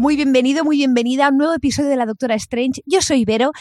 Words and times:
Muy 0.00 0.16
bienvenido, 0.16 0.64
muy 0.64 0.78
bienvenida 0.78 1.26
a 1.26 1.30
un 1.30 1.36
nuevo 1.36 1.52
episodio 1.52 1.90
de 1.90 1.96
la 1.96 2.06
Doctora 2.06 2.34
Strange. 2.36 2.82
Yo 2.86 3.02
soy 3.02 3.26
Vero 3.26 3.52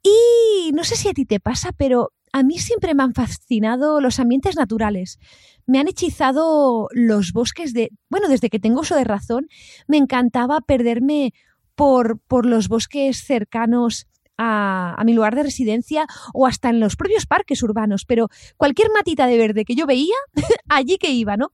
y 0.00 0.70
no 0.74 0.84
sé 0.84 0.94
si 0.94 1.08
a 1.08 1.12
ti 1.12 1.24
te 1.24 1.40
pasa, 1.40 1.72
pero 1.72 2.12
a 2.32 2.44
mí 2.44 2.58
siempre 2.58 2.94
me 2.94 3.02
han 3.02 3.14
fascinado 3.14 4.00
los 4.00 4.20
ambientes 4.20 4.54
naturales. 4.54 5.18
Me 5.66 5.80
han 5.80 5.88
hechizado 5.88 6.88
los 6.92 7.32
bosques 7.32 7.72
de... 7.72 7.90
Bueno, 8.08 8.28
desde 8.28 8.48
que 8.48 8.60
tengo 8.60 8.82
uso 8.82 8.94
de 8.94 9.02
razón, 9.02 9.48
me 9.88 9.96
encantaba 9.96 10.60
perderme 10.60 11.34
por, 11.74 12.20
por 12.20 12.46
los 12.46 12.68
bosques 12.68 13.24
cercanos 13.24 14.06
a, 14.36 14.94
a, 14.96 15.04
mi 15.04 15.14
lugar 15.14 15.34
de 15.34 15.42
residencia 15.42 16.06
o 16.32 16.46
hasta 16.46 16.68
en 16.68 16.78
los 16.78 16.94
propios 16.94 17.26
parques 17.26 17.62
urbanos, 17.62 18.04
pero 18.04 18.28
cualquier 18.56 18.88
matita 18.94 19.26
de 19.26 19.36
verde 19.36 19.64
que 19.64 19.74
yo 19.74 19.86
veía, 19.86 20.14
allí 20.68 20.96
que 20.98 21.10
iba, 21.10 21.36
¿no? 21.36 21.50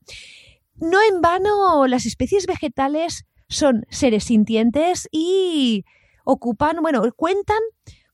No 0.75 0.99
en 1.11 1.21
vano 1.23 1.87
las 1.87 2.05
especies 2.05 2.47
vegetales 2.47 3.25
son 3.49 3.85
seres 3.91 4.25
sintientes 4.25 5.09
y 5.11 5.85
ocupan, 6.25 6.77
bueno, 6.83 7.03
cuentan 7.17 7.59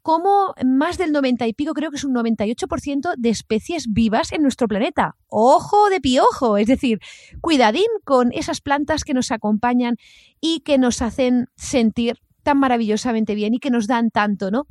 como 0.05 0.55
más 0.63 0.99
del 0.99 1.13
90 1.13 1.47
y 1.47 1.55
pico, 1.55 1.73
creo 1.73 1.91
que 1.91 1.97
es 1.97 2.05
un 2.05 2.15
98% 2.15 3.15
de 3.17 3.31
especies 3.31 3.87
vivas 3.91 4.33
en 4.33 4.43
nuestro 4.43 4.69
planeta. 4.69 5.17
Ojo 5.29 5.89
de 5.89 6.01
piojo, 6.01 6.59
es 6.59 6.67
decir, 6.67 7.01
cuidadín 7.41 7.87
con 8.05 8.31
esas 8.33 8.61
plantas 8.61 9.03
que 9.03 9.15
nos 9.15 9.31
acompañan 9.31 9.97
y 10.43 10.61
que 10.61 10.77
nos 10.77 11.01
hacen 11.01 11.47
sentir 11.57 12.19
tan 12.43 12.59
maravillosamente 12.59 13.35
bien 13.35 13.55
y 13.55 13.61
que 13.61 13.71
nos 13.71 13.87
dan 13.87 14.11
tanto, 14.11 14.51
¿no? 14.51 14.67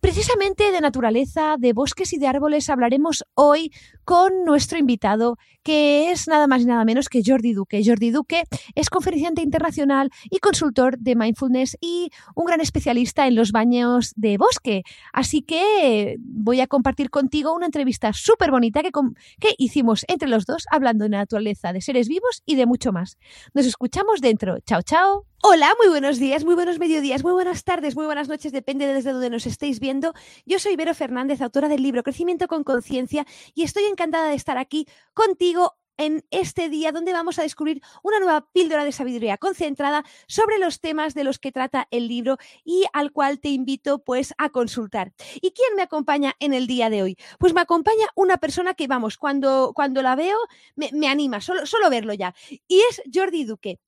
Precisamente 0.00 0.72
de 0.72 0.80
naturaleza, 0.80 1.56
de 1.58 1.74
bosques 1.74 2.14
y 2.14 2.18
de 2.18 2.26
árboles 2.26 2.70
hablaremos 2.70 3.22
hoy 3.34 3.70
con 4.04 4.44
nuestro 4.46 4.78
invitado, 4.78 5.36
que 5.62 6.10
es 6.10 6.26
nada 6.26 6.46
más 6.46 6.62
y 6.62 6.64
nada 6.64 6.86
menos 6.86 7.10
que 7.10 7.22
Jordi 7.24 7.52
Duque. 7.52 7.82
Jordi 7.84 8.10
Duque 8.10 8.44
es 8.74 8.88
conferenciante 8.88 9.42
internacional 9.42 10.10
y 10.30 10.38
consultor 10.38 10.98
de 10.98 11.16
mindfulness 11.16 11.76
y 11.82 12.10
un 12.34 12.46
gran 12.46 12.62
especialista 12.62 13.26
en 13.26 13.34
los 13.34 13.52
baños 13.52 14.14
de 14.16 14.38
bosque. 14.38 14.84
Así 15.12 15.42
que 15.42 16.16
voy 16.18 16.62
a 16.62 16.66
compartir 16.66 17.10
contigo 17.10 17.54
una 17.54 17.66
entrevista 17.66 18.14
súper 18.14 18.50
bonita 18.50 18.82
que, 18.82 18.92
que 19.38 19.54
hicimos 19.58 20.06
entre 20.08 20.28
los 20.28 20.46
dos 20.46 20.64
hablando 20.70 21.04
de 21.04 21.10
naturaleza, 21.10 21.74
de 21.74 21.82
seres 21.82 22.08
vivos 22.08 22.42
y 22.46 22.56
de 22.56 22.64
mucho 22.64 22.90
más. 22.90 23.18
Nos 23.52 23.66
escuchamos 23.66 24.22
dentro. 24.22 24.60
Chao, 24.60 24.80
chao. 24.82 25.29
Hola, 25.42 25.74
muy 25.78 25.88
buenos 25.88 26.18
días, 26.18 26.44
muy 26.44 26.54
buenos 26.54 26.78
mediodías, 26.78 27.24
muy 27.24 27.32
buenas 27.32 27.64
tardes, 27.64 27.96
muy 27.96 28.04
buenas 28.04 28.28
noches, 28.28 28.52
depende 28.52 28.86
de 28.86 28.92
desde 28.92 29.12
donde 29.12 29.30
nos 29.30 29.46
estéis 29.46 29.80
viendo. 29.80 30.12
Yo 30.44 30.58
soy 30.58 30.76
Vero 30.76 30.94
Fernández, 30.94 31.40
autora 31.40 31.68
del 31.68 31.82
libro 31.82 32.02
Crecimiento 32.02 32.46
con 32.46 32.62
Conciencia, 32.62 33.26
y 33.54 33.62
estoy 33.62 33.84
encantada 33.84 34.28
de 34.28 34.34
estar 34.34 34.58
aquí 34.58 34.86
contigo 35.14 35.76
en 35.96 36.26
este 36.30 36.68
día 36.68 36.92
donde 36.92 37.14
vamos 37.14 37.38
a 37.38 37.42
descubrir 37.42 37.80
una 38.02 38.18
nueva 38.18 38.50
píldora 38.52 38.84
de 38.84 38.92
sabiduría 38.92 39.38
concentrada 39.38 40.04
sobre 40.26 40.58
los 40.58 40.80
temas 40.80 41.14
de 41.14 41.24
los 41.24 41.38
que 41.38 41.52
trata 41.52 41.88
el 41.90 42.06
libro 42.06 42.36
y 42.62 42.84
al 42.92 43.10
cual 43.10 43.40
te 43.40 43.48
invito 43.48 43.98
pues 43.98 44.34
a 44.36 44.50
consultar. 44.50 45.12
¿Y 45.36 45.52
quién 45.52 45.74
me 45.74 45.82
acompaña 45.82 46.34
en 46.38 46.52
el 46.52 46.66
día 46.66 46.90
de 46.90 47.02
hoy? 47.02 47.16
Pues 47.38 47.54
me 47.54 47.62
acompaña 47.62 48.08
una 48.14 48.36
persona 48.36 48.74
que 48.74 48.88
vamos, 48.88 49.16
cuando, 49.16 49.72
cuando 49.74 50.02
la 50.02 50.16
veo 50.16 50.36
me, 50.76 50.90
me 50.92 51.08
anima, 51.08 51.40
solo, 51.40 51.64
solo 51.64 51.88
verlo 51.88 52.12
ya, 52.12 52.34
y 52.68 52.80
es 52.90 53.02
Jordi 53.12 53.44
Duque. 53.44 53.78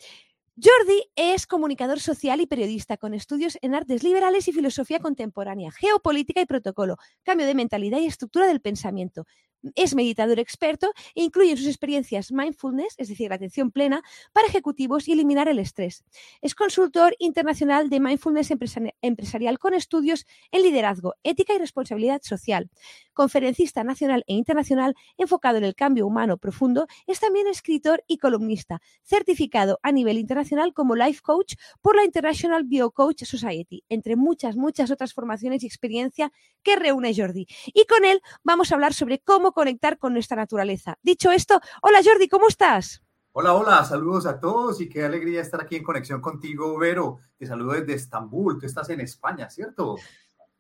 Jordi 0.57 1.11
es 1.17 1.47
comunicador 1.47 1.99
social 1.99 2.43
y 2.43 2.47
periodista 2.47 2.99
con 2.99 3.15
estudios 3.15 3.57
en 3.63 3.75
artes 3.75 4.03
liberales 4.03 4.49
y 4.49 4.53
filosofía 4.53 4.99
contemporánea, 4.99 5.71
geopolítica 5.73 6.43
y 6.43 6.47
protocolo, 6.47 6.97
cambio 7.23 7.47
de 7.47 7.55
mentalidad 7.55 7.99
y 8.01 8.07
estructura 8.07 8.47
del 8.47 8.61
pensamiento. 8.61 9.25
Es 9.75 9.95
meditador 9.95 10.39
experto 10.39 10.93
e 11.15 11.23
incluye 11.23 11.53
en 11.53 11.57
sus 11.57 11.67
experiencias 11.67 12.33
mindfulness, 12.33 12.95
es 12.99 13.09
decir, 13.09 13.29
la 13.29 13.37
atención 13.37 13.71
plena, 13.71 14.03
para 14.33 14.47
ejecutivos 14.47 15.09
y 15.09 15.13
eliminar 15.13 15.49
el 15.49 15.59
estrés. 15.59 16.05
Es 16.41 16.55
consultor 16.55 17.15
internacional 17.19 17.91
de 17.91 18.01
mindfulness 18.01 18.53
empresarial 19.03 19.59
con 19.59 19.75
estudios 19.75 20.27
en 20.51 20.63
liderazgo, 20.63 21.15
ética 21.23 21.55
y 21.55 21.59
responsabilidad 21.59 22.23
social. 22.23 22.71
Conferencista 23.13 23.85
nacional 23.85 24.25
e 24.27 24.35
internacional 24.35 24.95
enfocado 25.17 25.59
en 25.59 25.65
el 25.65 25.75
cambio 25.75 26.07
humano 26.07 26.39
profundo, 26.39 26.87
es 27.07 27.21
también 27.21 27.47
escritor 27.47 28.03
y 28.07 28.19
columnista, 28.19 28.81
certificado 29.03 29.79
a 29.83 29.93
nivel 29.93 30.19
internacional 30.19 30.73
como 30.75 30.97
Life 30.97 31.21
Coach 31.23 31.55
por 31.81 31.97
la 31.97 32.05
International 32.05 32.65
Biocoach 32.65 33.25
Society, 33.25 33.85
entre 33.89 34.17
muchas, 34.17 34.57
muchas 34.57 34.91
otras 34.91 35.13
formaciones 35.15 35.63
y 35.63 35.67
experiencia 35.67 36.33
que 36.63 36.77
reúne 36.77 37.15
Jordi. 37.15 37.47
Y 37.67 37.85
con 37.87 38.05
él 38.05 38.21
vamos 38.43 38.71
a 38.71 38.75
hablar 38.75 38.95
sobre 38.95 39.19
cómo 39.19 39.52
conectar 39.53 39.99
con 39.99 40.13
nuestra 40.13 40.37
naturaleza. 40.37 40.99
Dicho 41.03 41.31
esto, 41.31 41.61
hola 41.83 42.01
Jordi, 42.05 42.29
¿cómo 42.29 42.49
estás? 42.49 43.03
Hola, 43.35 43.55
hola, 43.55 43.85
saludos 43.85 44.27
a 44.27 44.39
todos 44.39 44.81
y 44.83 44.91
qué 44.91 45.05
alegría 45.05 45.41
estar 45.41 45.63
aquí 45.63 45.77
en 45.77 45.83
conexión 45.83 46.21
contigo, 46.21 46.79
Vero. 46.79 47.19
Te 47.39 47.47
saludo 47.47 47.73
desde 47.73 47.95
Estambul, 47.95 48.59
tú 48.59 48.67
estás 48.67 48.91
en 48.91 49.01
España, 49.01 49.49
¿cierto? 49.49 49.97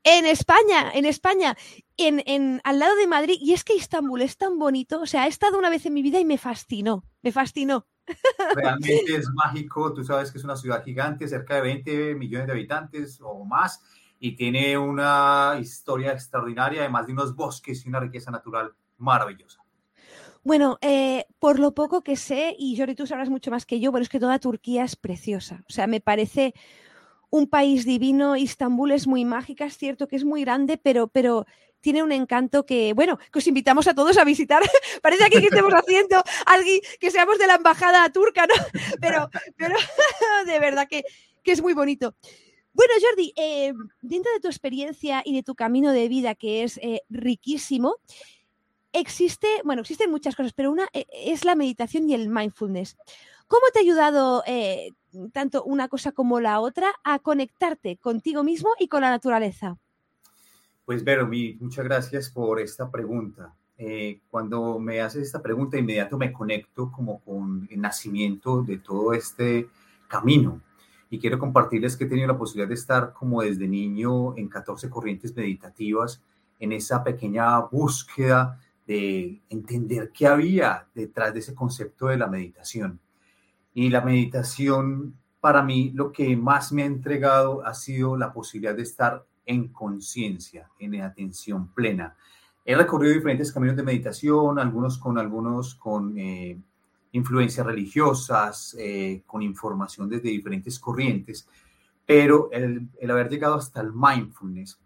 En 0.04 0.26
España, 0.26 0.90
en 0.94 1.04
España, 1.04 1.56
en, 1.98 2.22
en, 2.26 2.60
al 2.64 2.78
lado 2.78 2.96
de 2.96 3.06
Madrid. 3.06 3.36
Y 3.40 3.52
es 3.52 3.62
que 3.62 3.74
Estambul 3.74 4.22
es 4.22 4.38
tan 4.38 4.58
bonito, 4.58 5.02
o 5.02 5.06
sea, 5.06 5.26
he 5.26 5.28
estado 5.28 5.58
una 5.58 5.68
vez 5.68 5.84
en 5.84 5.92
mi 5.92 6.02
vida 6.02 6.18
y 6.18 6.24
me 6.24 6.38
fascinó, 6.38 7.04
me 7.20 7.30
fascinó. 7.30 7.86
Realmente 8.56 9.16
es 9.16 9.28
mágico, 9.34 9.92
tú 9.92 10.02
sabes 10.02 10.32
que 10.32 10.38
es 10.38 10.44
una 10.44 10.56
ciudad 10.56 10.82
gigante, 10.82 11.28
cerca 11.28 11.56
de 11.56 11.60
20 11.60 12.14
millones 12.14 12.46
de 12.46 12.52
habitantes 12.52 13.20
o 13.22 13.44
más, 13.44 13.82
y 14.24 14.36
tiene 14.36 14.78
una 14.78 15.58
historia 15.60 16.12
extraordinaria, 16.12 16.82
además 16.82 17.08
de 17.08 17.12
unos 17.12 17.34
bosques 17.34 17.84
y 17.84 17.88
una 17.88 17.98
riqueza 17.98 18.30
natural 18.30 18.72
maravillosa. 18.98 19.58
Bueno, 20.44 20.78
eh, 20.80 21.26
por 21.40 21.58
lo 21.58 21.74
poco 21.74 22.04
que 22.04 22.14
sé, 22.14 22.54
y 22.56 22.78
Jordi, 22.78 22.94
tú 22.94 23.04
sabrás 23.04 23.30
mucho 23.30 23.50
más 23.50 23.66
que 23.66 23.80
yo, 23.80 23.90
bueno, 23.90 24.04
es 24.04 24.08
que 24.08 24.20
toda 24.20 24.38
Turquía 24.38 24.84
es 24.84 24.94
preciosa. 24.94 25.64
O 25.68 25.72
sea, 25.72 25.88
me 25.88 26.00
parece 26.00 26.54
un 27.30 27.48
país 27.48 27.84
divino. 27.84 28.36
Istambul 28.36 28.92
es 28.92 29.08
muy 29.08 29.24
mágica, 29.24 29.64
es 29.64 29.76
cierto 29.76 30.06
que 30.06 30.14
es 30.14 30.24
muy 30.24 30.42
grande, 30.42 30.78
pero, 30.78 31.08
pero 31.08 31.44
tiene 31.80 32.04
un 32.04 32.12
encanto 32.12 32.64
que, 32.64 32.92
bueno, 32.92 33.18
que 33.32 33.40
os 33.40 33.46
invitamos 33.48 33.88
a 33.88 33.94
todos 33.94 34.18
a 34.18 34.24
visitar. 34.24 34.62
Parece 35.02 35.24
aquí 35.24 35.40
que 35.40 35.46
estemos 35.48 35.74
haciendo 35.74 36.22
alguien 36.46 36.80
que 37.00 37.10
seamos 37.10 37.38
de 37.38 37.48
la 37.48 37.56
embajada 37.56 38.08
turca, 38.12 38.46
¿no? 38.46 38.54
Pero, 39.00 39.28
pero 39.56 39.74
de 40.46 40.58
verdad 40.60 40.86
que, 40.88 41.02
que 41.42 41.50
es 41.50 41.60
muy 41.60 41.74
bonito. 41.74 42.14
Bueno, 42.74 42.94
Jordi, 43.02 43.34
eh, 43.36 43.74
dentro 44.00 44.32
de 44.32 44.40
tu 44.40 44.48
experiencia 44.48 45.22
y 45.24 45.34
de 45.34 45.42
tu 45.42 45.54
camino 45.54 45.92
de 45.92 46.08
vida, 46.08 46.34
que 46.34 46.62
es 46.62 46.78
eh, 46.78 47.02
riquísimo, 47.10 47.96
existe, 48.92 49.46
bueno, 49.64 49.82
existen 49.82 50.10
muchas 50.10 50.34
cosas, 50.34 50.54
pero 50.54 50.70
una 50.70 50.88
eh, 50.94 51.04
es 51.12 51.44
la 51.44 51.54
meditación 51.54 52.08
y 52.08 52.14
el 52.14 52.30
mindfulness. 52.30 52.96
¿Cómo 53.46 53.62
te 53.72 53.80
ha 53.80 53.82
ayudado 53.82 54.42
tanto 55.32 55.62
una 55.64 55.88
cosa 55.88 56.12
como 56.12 56.40
la 56.40 56.58
otra 56.60 56.90
a 57.04 57.18
conectarte 57.18 57.98
contigo 57.98 58.42
mismo 58.42 58.70
y 58.78 58.88
con 58.88 59.02
la 59.02 59.10
naturaleza? 59.10 59.76
Pues 60.86 61.04
Vero, 61.04 61.28
muchas 61.60 61.84
gracias 61.84 62.30
por 62.30 62.58
esta 62.60 62.90
pregunta. 62.90 63.54
Cuando 64.30 64.78
me 64.78 65.02
haces 65.02 65.24
esta 65.24 65.42
pregunta, 65.42 65.76
inmediato 65.76 66.16
me 66.16 66.32
conecto 66.32 66.90
como 66.90 67.20
con 67.20 67.68
el 67.70 67.78
nacimiento 67.78 68.62
de 68.62 68.78
todo 68.78 69.12
este 69.12 69.68
camino. 70.08 70.62
Y 71.12 71.18
quiero 71.18 71.38
compartirles 71.38 71.94
que 71.94 72.04
he 72.04 72.06
tenido 72.06 72.26
la 72.26 72.38
posibilidad 72.38 72.70
de 72.70 72.74
estar 72.74 73.12
como 73.12 73.42
desde 73.42 73.68
niño 73.68 74.34
en 74.34 74.48
14 74.48 74.88
corrientes 74.88 75.36
meditativas, 75.36 76.22
en 76.58 76.72
esa 76.72 77.04
pequeña 77.04 77.58
búsqueda 77.60 78.58
de 78.86 79.42
entender 79.50 80.10
qué 80.10 80.26
había 80.26 80.86
detrás 80.94 81.34
de 81.34 81.40
ese 81.40 81.54
concepto 81.54 82.06
de 82.06 82.16
la 82.16 82.28
meditación. 82.28 82.98
Y 83.74 83.90
la 83.90 84.00
meditación, 84.00 85.14
para 85.38 85.62
mí, 85.62 85.90
lo 85.90 86.12
que 86.12 86.34
más 86.34 86.72
me 86.72 86.82
ha 86.82 86.86
entregado 86.86 87.62
ha 87.66 87.74
sido 87.74 88.16
la 88.16 88.32
posibilidad 88.32 88.74
de 88.74 88.84
estar 88.84 89.26
en 89.44 89.68
conciencia, 89.68 90.70
en 90.78 90.98
atención 91.02 91.74
plena. 91.74 92.16
He 92.64 92.74
recorrido 92.74 93.12
diferentes 93.12 93.52
caminos 93.52 93.76
de 93.76 93.82
meditación, 93.82 94.58
algunos 94.58 94.96
con 94.96 95.18
algunos 95.18 95.74
con 95.74 96.16
eh, 96.16 96.58
influencias 97.12 97.64
religiosas, 97.66 98.74
eh, 98.78 99.22
con 99.26 99.42
información 99.42 100.08
desde 100.08 100.30
diferentes 100.30 100.78
corrientes, 100.78 101.48
pero 102.04 102.50
el, 102.52 102.88
el, 102.98 103.10
haber 103.10 103.28
llegado 103.28 103.54
hasta 103.54 103.80
el 103.80 103.92
mindfulness, 103.92 104.80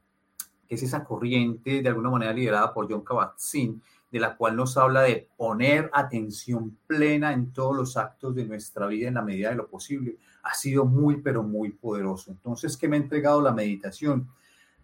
que 0.69 0.75
es 0.75 0.83
esa 0.83 1.05
corriente 1.05 1.83
de 1.83 1.89
alguna 1.89 2.11
manera 2.11 2.33
liderada 2.33 2.75
por 2.75 2.91
John 2.91 3.05
Kabat-Zinn, 3.05 3.81
de 4.11 4.21
la 4.21 4.37
cual 4.37 4.57
nos 4.57 4.77
habla 4.77 5.03
de 5.03 5.29
poner 5.37 5.91
atención 5.93 6.77
plena 6.87 7.33
en 7.33 7.53
todos 7.53 7.77
los 7.77 7.97
actos 7.97 8.35
de 8.35 8.45
nuestra 8.45 8.87
vida 8.87 9.09
en 9.09 9.15
la 9.15 9.23
medida 9.23 9.51
de 9.51 9.57
lo 9.57 9.69
posible, 9.69 10.17
ha 10.43 10.55
sido 10.55 10.85
muy, 10.85 11.21
pero 11.21 11.43
muy 11.43 11.73
poderoso. 11.73 12.31
Entonces, 12.31 12.77
¿qué 12.77 12.89
me 12.89 12.97
ha 12.97 13.01
entregado 13.01 13.43
la 13.43 13.53
meditación? 13.53 14.29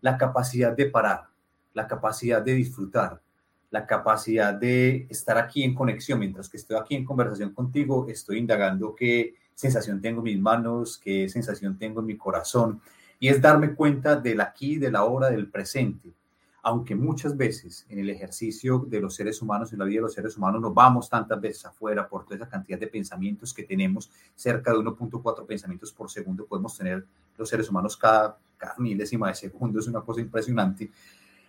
La 0.00 0.18
capacidad 0.18 0.76
de 0.76 0.86
parar, 0.86 1.28
la 1.72 1.86
capacidad 1.86 2.42
de 2.42 2.54
disfrutar, 2.54 3.22
la 3.72 3.86
capacidad 3.86 4.54
de 4.54 5.08
estar 5.10 5.36
aquí 5.36 5.64
en 5.64 5.74
conexión. 5.74 6.20
Mientras 6.20 6.48
que 6.48 6.58
estoy 6.58 6.76
aquí 6.76 6.94
en 6.94 7.04
conversación 7.04 7.52
contigo, 7.52 8.06
estoy 8.08 8.38
indagando 8.38 8.94
qué 8.94 9.34
sensación 9.54 10.00
tengo 10.00 10.20
en 10.20 10.24
mis 10.24 10.40
manos, 10.40 11.00
qué 11.02 11.28
sensación 11.28 11.76
tengo 11.76 11.98
en 11.98 12.06
mi 12.06 12.16
corazón. 12.16 12.80
Y 13.18 13.28
es 13.28 13.42
darme 13.42 13.74
cuenta 13.74 14.14
del 14.14 14.40
aquí, 14.40 14.76
de 14.76 14.92
la 14.92 15.04
hora, 15.04 15.28
del 15.30 15.48
presente 15.48 16.12
aunque 16.64 16.94
muchas 16.94 17.36
veces 17.36 17.84
en 17.88 17.98
el 17.98 18.08
ejercicio 18.08 18.86
de 18.88 19.00
los 19.00 19.16
seres 19.16 19.42
humanos, 19.42 19.72
en 19.72 19.80
la 19.80 19.84
vida 19.84 19.96
de 19.96 20.02
los 20.02 20.14
seres 20.14 20.36
humanos, 20.36 20.60
nos 20.60 20.72
vamos 20.72 21.08
tantas 21.08 21.40
veces 21.40 21.66
afuera 21.66 22.08
por 22.08 22.24
toda 22.24 22.36
esa 22.36 22.48
cantidad 22.48 22.78
de 22.78 22.86
pensamientos 22.86 23.52
que 23.52 23.64
tenemos, 23.64 24.08
cerca 24.36 24.70
de 24.70 24.78
1.4 24.78 25.44
pensamientos 25.44 25.90
por 25.90 26.08
segundo 26.08 26.46
podemos 26.46 26.78
tener 26.78 27.04
los 27.36 27.48
seres 27.48 27.68
humanos 27.68 27.96
cada, 27.96 28.38
cada 28.56 28.76
milésima 28.78 29.28
de 29.28 29.34
segundo, 29.34 29.80
es 29.80 29.88
una 29.88 30.02
cosa 30.02 30.20
impresionante. 30.20 30.88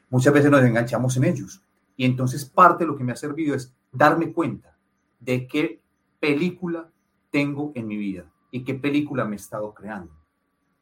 Muchas 0.09 0.33
veces 0.33 0.49
nos 0.49 0.63
enganchamos 0.63 1.15
en 1.17 1.25
ellos. 1.25 1.61
Y 1.95 2.05
entonces 2.05 2.45
parte 2.45 2.83
de 2.83 2.87
lo 2.87 2.97
que 2.97 3.03
me 3.03 3.11
ha 3.11 3.15
servido 3.15 3.55
es 3.55 3.73
darme 3.91 4.33
cuenta 4.33 4.77
de 5.19 5.47
qué 5.47 5.81
película 6.19 6.89
tengo 7.31 7.71
en 7.75 7.87
mi 7.87 7.97
vida 7.97 8.31
y 8.51 8.63
qué 8.63 8.73
película 8.73 9.25
me 9.25 9.35
he 9.35 9.39
estado 9.39 9.73
creando 9.73 10.23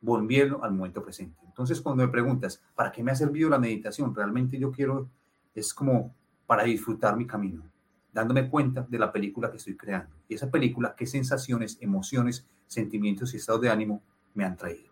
volviendo 0.02 0.64
al 0.64 0.74
momento 0.74 1.04
presente. 1.04 1.40
Entonces, 1.46 1.80
cuando 1.80 2.04
me 2.04 2.12
preguntas, 2.12 2.62
¿para 2.76 2.92
qué 2.92 3.04
me 3.04 3.12
ha 3.12 3.16
servido 3.16 3.50
la 3.50 3.60
meditación? 3.60 4.14
Realmente 4.14 4.58
yo 4.58 4.72
quiero, 4.72 5.10
es 5.54 5.74
como 5.74 6.14
para 6.48 6.64
disfrutar 6.64 7.16
mi 7.16 7.26
camino, 7.26 7.64
dándome 8.12 8.50
cuenta 8.50 8.86
de 8.90 9.00
la 9.00 9.12
película 9.12 9.50
que 9.52 9.58
estoy 9.58 9.78
creando. 9.78 10.16
Y 10.28 10.34
esa 10.34 10.50
película, 10.50 10.96
qué 10.98 11.06
sensaciones, 11.06 11.78
emociones, 11.80 12.48
sentimientos 12.68 13.34
y 13.34 13.38
estados 13.38 13.62
de 13.62 13.70
ánimo 13.70 14.02
me 14.34 14.44
han 14.44 14.58
traído. 14.58 14.91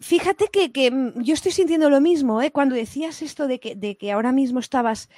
Fíjate 0.00 0.46
que, 0.52 0.70
que 0.70 1.12
yo 1.16 1.34
estoy 1.34 1.52
sintiendo 1.52 1.90
lo 1.90 2.00
mismo, 2.00 2.40
¿eh? 2.40 2.52
cuando 2.52 2.74
decías 2.74 3.20
esto 3.22 3.48
de 3.48 3.58
que, 3.58 3.74
de 3.74 3.96
que 3.96 4.12
ahora 4.12 4.32
mismo 4.32 4.60
estabas 4.60 5.08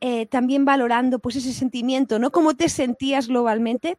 eh, 0.00 0.26
también 0.26 0.64
valorando 0.64 1.20
pues 1.20 1.36
ese 1.36 1.52
sentimiento, 1.52 2.18
¿no? 2.18 2.32
Cómo 2.32 2.54
te 2.54 2.68
sentías 2.68 3.28
globalmente 3.28 3.96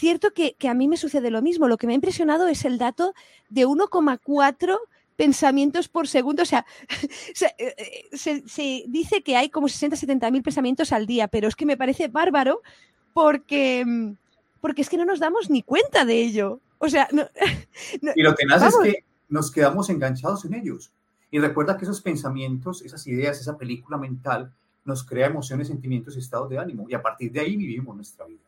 cierto 0.00 0.32
que, 0.32 0.56
a 0.68 0.74
mí 0.74 0.88
me 0.88 0.96
sucede 0.96 1.30
lo 1.30 1.42
mismo. 1.42 1.68
Lo 1.68 1.76
que 1.76 1.86
me 1.86 1.92
ha 1.92 1.94
impresionado 1.94 2.48
es 2.48 2.64
el 2.64 2.78
dato 2.78 3.14
de 3.50 3.66
1,4 3.66 4.78
pensamientos 5.16 5.88
por 5.88 6.08
segundo. 6.08 6.42
O 6.42 6.46
sea, 6.46 6.64
eh, 7.58 7.74
eh, 7.76 8.08
se, 8.14 8.84
dice 8.88 9.22
que 9.22 9.36
hay 9.36 9.50
como 9.50 9.68
60, 9.68 9.96
70 9.96 10.30
mil 10.30 10.42
pensamientos 10.42 10.92
al 10.92 11.06
día, 11.06 11.28
pero 11.28 11.48
es 11.48 11.54
que 11.54 11.66
me 11.66 11.76
parece 11.76 12.08
bárbaro 12.08 12.62
porque, 13.12 13.84
mm, 13.86 14.12
porque 14.60 14.82
es 14.82 14.88
que 14.88 14.96
no 14.96 15.04
nos 15.04 15.20
damos 15.20 15.50
ni 15.50 15.62
cuenta 15.62 16.04
de 16.04 16.20
ello. 16.22 16.60
O 16.78 16.88
sea, 16.88 17.08
y 18.16 18.22
lo 18.22 18.34
tenaz 18.34 18.62
es 18.62 18.76
que 18.82 19.04
nos 19.30 19.50
quedamos 19.50 19.88
enganchados 19.88 20.44
en 20.44 20.54
ellos. 20.54 20.92
Y 21.30 21.38
recuerda 21.38 21.76
que 21.76 21.84
esos 21.84 22.02
pensamientos, 22.02 22.82
esas 22.82 23.06
ideas, 23.06 23.40
esa 23.40 23.56
película 23.56 23.96
mental 23.96 24.52
nos 24.84 25.04
crea 25.04 25.28
emociones, 25.28 25.68
sentimientos 25.68 26.16
y 26.16 26.18
estados 26.18 26.50
de 26.50 26.58
ánimo. 26.58 26.86
Y 26.88 26.94
a 26.94 27.02
partir 27.02 27.30
de 27.30 27.40
ahí 27.40 27.56
vivimos 27.56 27.94
nuestra 27.94 28.26
vida. 28.26 28.40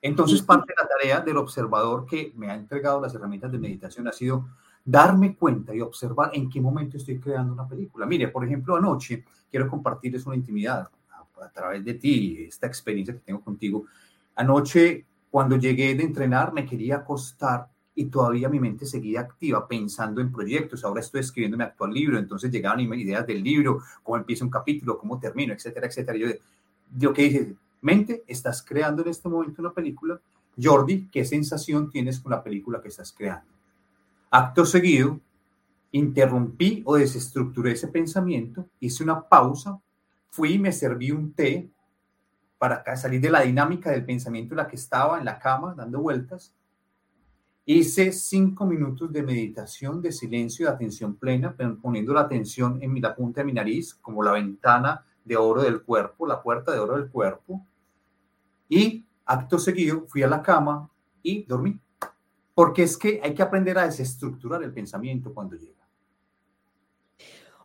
Entonces, 0.00 0.42
parte 0.42 0.72
de 0.72 0.82
la 0.82 0.88
tarea 0.88 1.20
del 1.20 1.36
observador 1.36 2.06
que 2.06 2.32
me 2.36 2.50
ha 2.50 2.54
entregado 2.54 3.00
las 3.00 3.14
herramientas 3.14 3.52
de 3.52 3.58
meditación 3.58 4.06
ha 4.08 4.12
sido 4.12 4.48
darme 4.84 5.36
cuenta 5.36 5.74
y 5.74 5.80
observar 5.80 6.30
en 6.32 6.48
qué 6.48 6.60
momento 6.60 6.96
estoy 6.96 7.18
creando 7.18 7.52
una 7.52 7.68
película. 7.68 8.06
Mire, 8.06 8.28
por 8.28 8.44
ejemplo, 8.44 8.76
anoche 8.76 9.24
quiero 9.50 9.68
compartirles 9.68 10.24
una 10.24 10.36
intimidad 10.36 10.88
a, 11.42 11.48
través 11.50 11.84
de 11.84 11.94
ti, 11.94 12.44
esta 12.48 12.66
experiencia 12.66 13.14
que 13.14 13.20
tengo 13.20 13.40
contigo. 13.40 13.84
Anoche, 14.36 15.04
cuando 15.30 15.56
llegué 15.56 15.94
de 15.94 16.04
entrenar, 16.04 16.52
me 16.52 16.64
quería 16.64 16.96
acostar 16.96 17.68
y 17.98 18.04
todavía 18.04 18.48
mi 18.48 18.60
mente 18.60 18.86
seguía 18.86 19.22
activa 19.22 19.66
pensando 19.66 20.20
en 20.20 20.30
proyectos. 20.30 20.84
Ahora 20.84 21.00
estoy 21.00 21.18
escribiendo 21.18 21.56
mi 21.56 21.64
actual 21.64 21.92
libro, 21.92 22.16
entonces 22.16 22.48
llegaban 22.48 22.78
ideas 22.78 23.26
del 23.26 23.42
libro, 23.42 23.82
cómo 24.04 24.16
empieza 24.16 24.44
un 24.44 24.52
capítulo, 24.52 24.96
cómo 24.96 25.18
termino, 25.18 25.52
etcétera, 25.52 25.88
etcétera. 25.88 26.16
Yo, 26.16 26.28
yo 26.96 27.12
qué 27.12 27.22
dije, 27.22 27.54
mente, 27.80 28.22
estás 28.28 28.62
creando 28.62 29.02
en 29.02 29.08
este 29.08 29.28
momento 29.28 29.60
una 29.60 29.72
película. 29.72 30.20
Jordi, 30.56 31.08
¿qué 31.10 31.24
sensación 31.24 31.90
tienes 31.90 32.20
con 32.20 32.30
la 32.30 32.40
película 32.40 32.80
que 32.80 32.86
estás 32.86 33.10
creando? 33.10 33.48
Acto 34.30 34.64
seguido, 34.64 35.18
interrumpí 35.90 36.84
o 36.86 36.94
desestructuré 36.94 37.72
ese 37.72 37.88
pensamiento, 37.88 38.64
hice 38.78 39.02
una 39.02 39.28
pausa, 39.28 39.76
fui 40.30 40.52
y 40.52 40.58
me 40.60 40.70
serví 40.70 41.10
un 41.10 41.32
té 41.32 41.68
para 42.58 42.96
salir 42.96 43.20
de 43.20 43.30
la 43.30 43.40
dinámica 43.40 43.90
del 43.90 44.04
pensamiento 44.04 44.54
en 44.54 44.58
la 44.58 44.68
que 44.68 44.76
estaba 44.76 45.18
en 45.18 45.24
la 45.24 45.40
cama 45.40 45.74
dando 45.76 45.98
vueltas. 45.98 46.54
Hice 47.70 48.12
cinco 48.12 48.64
minutos 48.64 49.12
de 49.12 49.22
meditación, 49.22 50.00
de 50.00 50.10
silencio, 50.10 50.64
de 50.64 50.72
atención 50.72 51.16
plena, 51.16 51.54
poniendo 51.82 52.14
la 52.14 52.22
atención 52.22 52.82
en 52.82 52.98
la 52.98 53.14
punta 53.14 53.42
de 53.42 53.44
mi 53.44 53.52
nariz, 53.52 53.94
como 53.94 54.22
la 54.22 54.32
ventana 54.32 55.04
de 55.22 55.36
oro 55.36 55.60
del 55.60 55.82
cuerpo, 55.82 56.26
la 56.26 56.42
puerta 56.42 56.72
de 56.72 56.78
oro 56.78 56.96
del 56.96 57.10
cuerpo. 57.10 57.66
Y 58.70 59.04
acto 59.26 59.58
seguido 59.58 60.06
fui 60.06 60.22
a 60.22 60.28
la 60.28 60.40
cama 60.40 60.90
y 61.22 61.44
dormí. 61.44 61.78
Porque 62.54 62.84
es 62.84 62.96
que 62.96 63.20
hay 63.22 63.34
que 63.34 63.42
aprender 63.42 63.76
a 63.78 63.84
desestructurar 63.84 64.62
el 64.62 64.72
pensamiento 64.72 65.34
cuando 65.34 65.54
llega. 65.54 65.86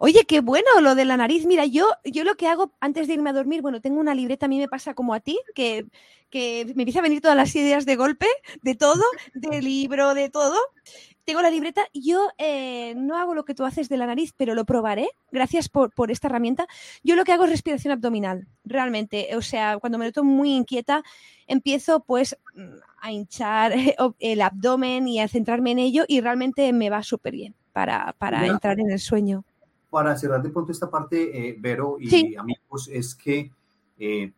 Oye, 0.05 0.25
qué 0.25 0.41
bueno 0.41 0.81
lo 0.81 0.95
de 0.95 1.05
la 1.05 1.15
nariz. 1.15 1.45
Mira, 1.45 1.65
yo, 1.65 1.87
yo 2.03 2.25
lo 2.25 2.35
que 2.35 2.49
hago 2.49 2.73
antes 2.81 3.07
de 3.07 3.13
irme 3.13 3.29
a 3.29 3.33
dormir, 3.33 3.61
bueno, 3.61 3.79
tengo 3.79 4.01
una 4.01 4.13
libreta, 4.13 4.47
a 4.47 4.49
mí 4.49 4.59
me 4.59 4.67
pasa 4.67 4.93
como 4.93 5.13
a 5.13 5.21
ti, 5.21 5.39
que, 5.55 5.85
que 6.29 6.65
me 6.75 6.83
empieza 6.83 6.99
a 6.99 7.03
venir 7.03 7.21
todas 7.21 7.37
las 7.37 7.55
ideas 7.55 7.85
de 7.85 7.95
golpe, 7.95 8.27
de 8.63 8.75
todo, 8.75 9.01
de 9.33 9.61
libro, 9.61 10.13
de 10.13 10.29
todo 10.29 10.57
tengo 11.23 11.41
la 11.41 11.49
libreta. 11.49 11.83
Yo 11.93 12.31
eh, 12.37 12.95
no 12.97 13.17
hago 13.17 13.33
lo 13.33 13.45
que 13.45 13.55
tú 13.55 13.63
haces 13.63 13.87
de 13.87 13.95
la 13.95 14.05
nariz, 14.05 14.33
pero 14.35 14.55
lo 14.55 14.65
probaré. 14.65 15.07
Gracias 15.31 15.69
por, 15.69 15.93
por, 15.93 16.11
esta 16.11 16.27
herramienta. 16.27 16.67
Yo 17.01 17.15
lo 17.15 17.23
que 17.23 17.31
hago 17.31 17.45
es 17.45 17.51
respiración 17.51 17.93
abdominal, 17.93 18.45
realmente. 18.65 19.29
O 19.37 19.41
sea, 19.41 19.77
cuando 19.77 19.97
me 19.97 20.03
noto 20.03 20.25
muy 20.25 20.53
inquieta, 20.53 21.01
empiezo 21.47 22.01
pues 22.01 22.37
a 22.99 23.11
hinchar 23.13 23.71
el 24.19 24.41
abdomen 24.41 25.07
y 25.07 25.21
a 25.21 25.29
centrarme 25.29 25.71
en 25.71 25.79
ello 25.79 26.03
y 26.09 26.19
realmente 26.19 26.73
me 26.73 26.89
va 26.89 27.03
súper 27.03 27.35
bien 27.35 27.55
para, 27.71 28.13
para 28.17 28.45
entrar 28.45 28.81
en 28.81 28.91
el 28.91 28.99
sueño. 28.99 29.45
Para 29.93 30.17
cerrar 30.17 30.41
de 30.41 30.49
pronto 30.49 30.71
esta 30.71 30.89
parte, 30.89 31.49
eh, 31.49 31.55
Vero 31.59 31.97
y 31.99 32.35
amigos, 32.35 32.89
es 32.91 33.13
que 33.13 33.51
eh, 33.99 34.31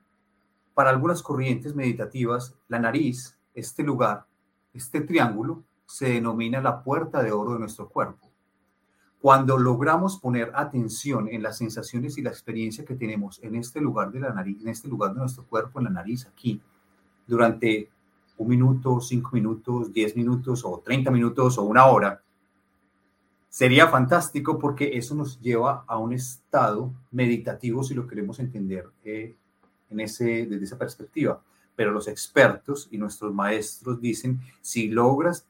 para 0.73 0.89
algunas 0.89 1.23
corrientes 1.23 1.73
meditativas, 1.73 2.53
la 2.67 2.77
nariz, 2.77 3.37
este 3.53 3.81
lugar, 3.81 4.25
este 4.73 4.99
triángulo, 4.99 5.63
se 5.85 6.09
denomina 6.09 6.59
la 6.59 6.83
puerta 6.83 7.23
de 7.23 7.31
oro 7.31 7.53
de 7.53 7.59
nuestro 7.59 7.87
cuerpo. 7.87 8.29
Cuando 9.21 9.57
logramos 9.57 10.19
poner 10.19 10.51
atención 10.55 11.29
en 11.29 11.41
las 11.41 11.57
sensaciones 11.57 12.17
y 12.17 12.21
la 12.21 12.31
experiencia 12.31 12.83
que 12.83 12.95
tenemos 12.95 13.41
en 13.41 13.55
este 13.55 13.79
lugar 13.79 14.11
de 14.11 14.19
la 14.19 14.33
nariz, 14.33 14.61
en 14.61 14.67
este 14.67 14.89
lugar 14.89 15.13
de 15.13 15.21
nuestro 15.21 15.45
cuerpo, 15.45 15.79
en 15.79 15.85
la 15.85 15.91
nariz, 15.91 16.25
aquí, 16.25 16.61
durante 17.25 17.89
un 18.37 18.49
minuto, 18.49 18.99
cinco 18.99 19.29
minutos, 19.31 19.93
diez 19.93 20.17
minutos 20.17 20.65
o 20.65 20.81
treinta 20.83 21.11
minutos 21.11 21.57
o 21.57 21.63
una 21.63 21.85
hora, 21.85 22.21
sería 23.55 23.87
fantástico 23.87 24.59
porque 24.59 24.97
eso 24.97 25.15
nos 25.15 25.39
lleva 25.39 25.85
a 25.87 25.97
un 25.97 26.11
estado 26.11 26.91
meditativo 27.09 27.85
si 27.85 27.93
lo 27.93 28.05
queremos 28.05 28.37
entender 28.39 28.89
eh, 29.05 29.33
en 29.89 30.01
ese, 30.01 30.45
desde 30.45 30.65
esa 30.65 30.77
perspectiva. 30.77 31.41
Pero 31.73 31.93
los 31.93 32.09
expertos 32.09 32.89
y 32.91 32.97
nuestros 32.97 33.33
maestros 33.33 34.01
dicen, 34.01 34.41
si 34.59 34.89
logras 34.89 35.45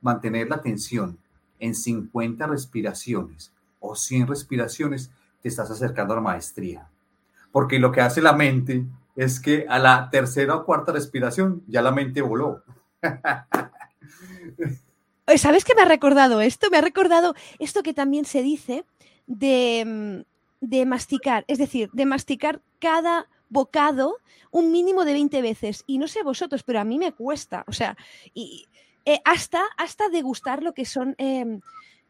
mantener 0.00 0.48
la 0.48 0.62
tensión 0.62 1.18
en 1.58 1.74
50 1.74 2.46
respiraciones 2.46 3.52
o 3.78 3.94
100 3.94 4.28
respiraciones, 4.28 5.10
te 5.42 5.50
estás 5.50 5.70
acercando 5.70 6.14
a 6.14 6.16
la 6.16 6.22
maestría. 6.22 6.88
Porque 7.52 7.78
lo 7.78 7.92
que 7.92 8.00
hace 8.00 8.22
la 8.22 8.32
mente 8.32 8.86
es 9.16 9.38
que 9.38 9.66
a 9.68 9.78
la 9.78 10.08
tercera 10.08 10.56
o 10.56 10.64
cuarta 10.64 10.92
respiración 10.92 11.62
ya 11.68 11.82
la 11.82 11.92
mente 11.92 12.22
voló. 12.22 12.62
¿Sabes 15.38 15.64
qué 15.64 15.74
me 15.74 15.82
ha 15.82 15.86
recordado 15.86 16.40
esto? 16.40 16.70
Me 16.70 16.78
ha 16.78 16.82
recordado 16.82 17.34
esto 17.58 17.82
que 17.82 17.94
también 17.94 18.24
se 18.24 18.42
dice 18.42 18.84
de, 19.26 20.24
mm, 20.60 20.88
masticar, 20.88 21.44
es 21.48 21.58
decir, 21.58 21.90
de 21.92 22.06
masticar 22.06 22.60
cada 22.78 23.28
bocado 23.48 24.18
un 24.50 24.72
mínimo 24.72 25.04
de 25.04 25.12
20 25.12 25.42
veces. 25.42 25.84
Y 25.86 25.98
no 25.98 26.08
sé 26.08 26.22
vosotros, 26.22 26.62
pero 26.62 26.80
a 26.80 26.84
mí 26.84 26.98
me 26.98 27.12
cuesta. 27.12 27.64
O 27.66 27.72
sea, 27.72 27.96
y 28.34 28.66
eh, 29.04 29.20
hasta, 29.24 29.62
hasta 29.76 30.08
degustar 30.08 30.62
lo 30.62 30.74
que 30.74 30.84
son 30.84 31.14
em, 31.18 31.60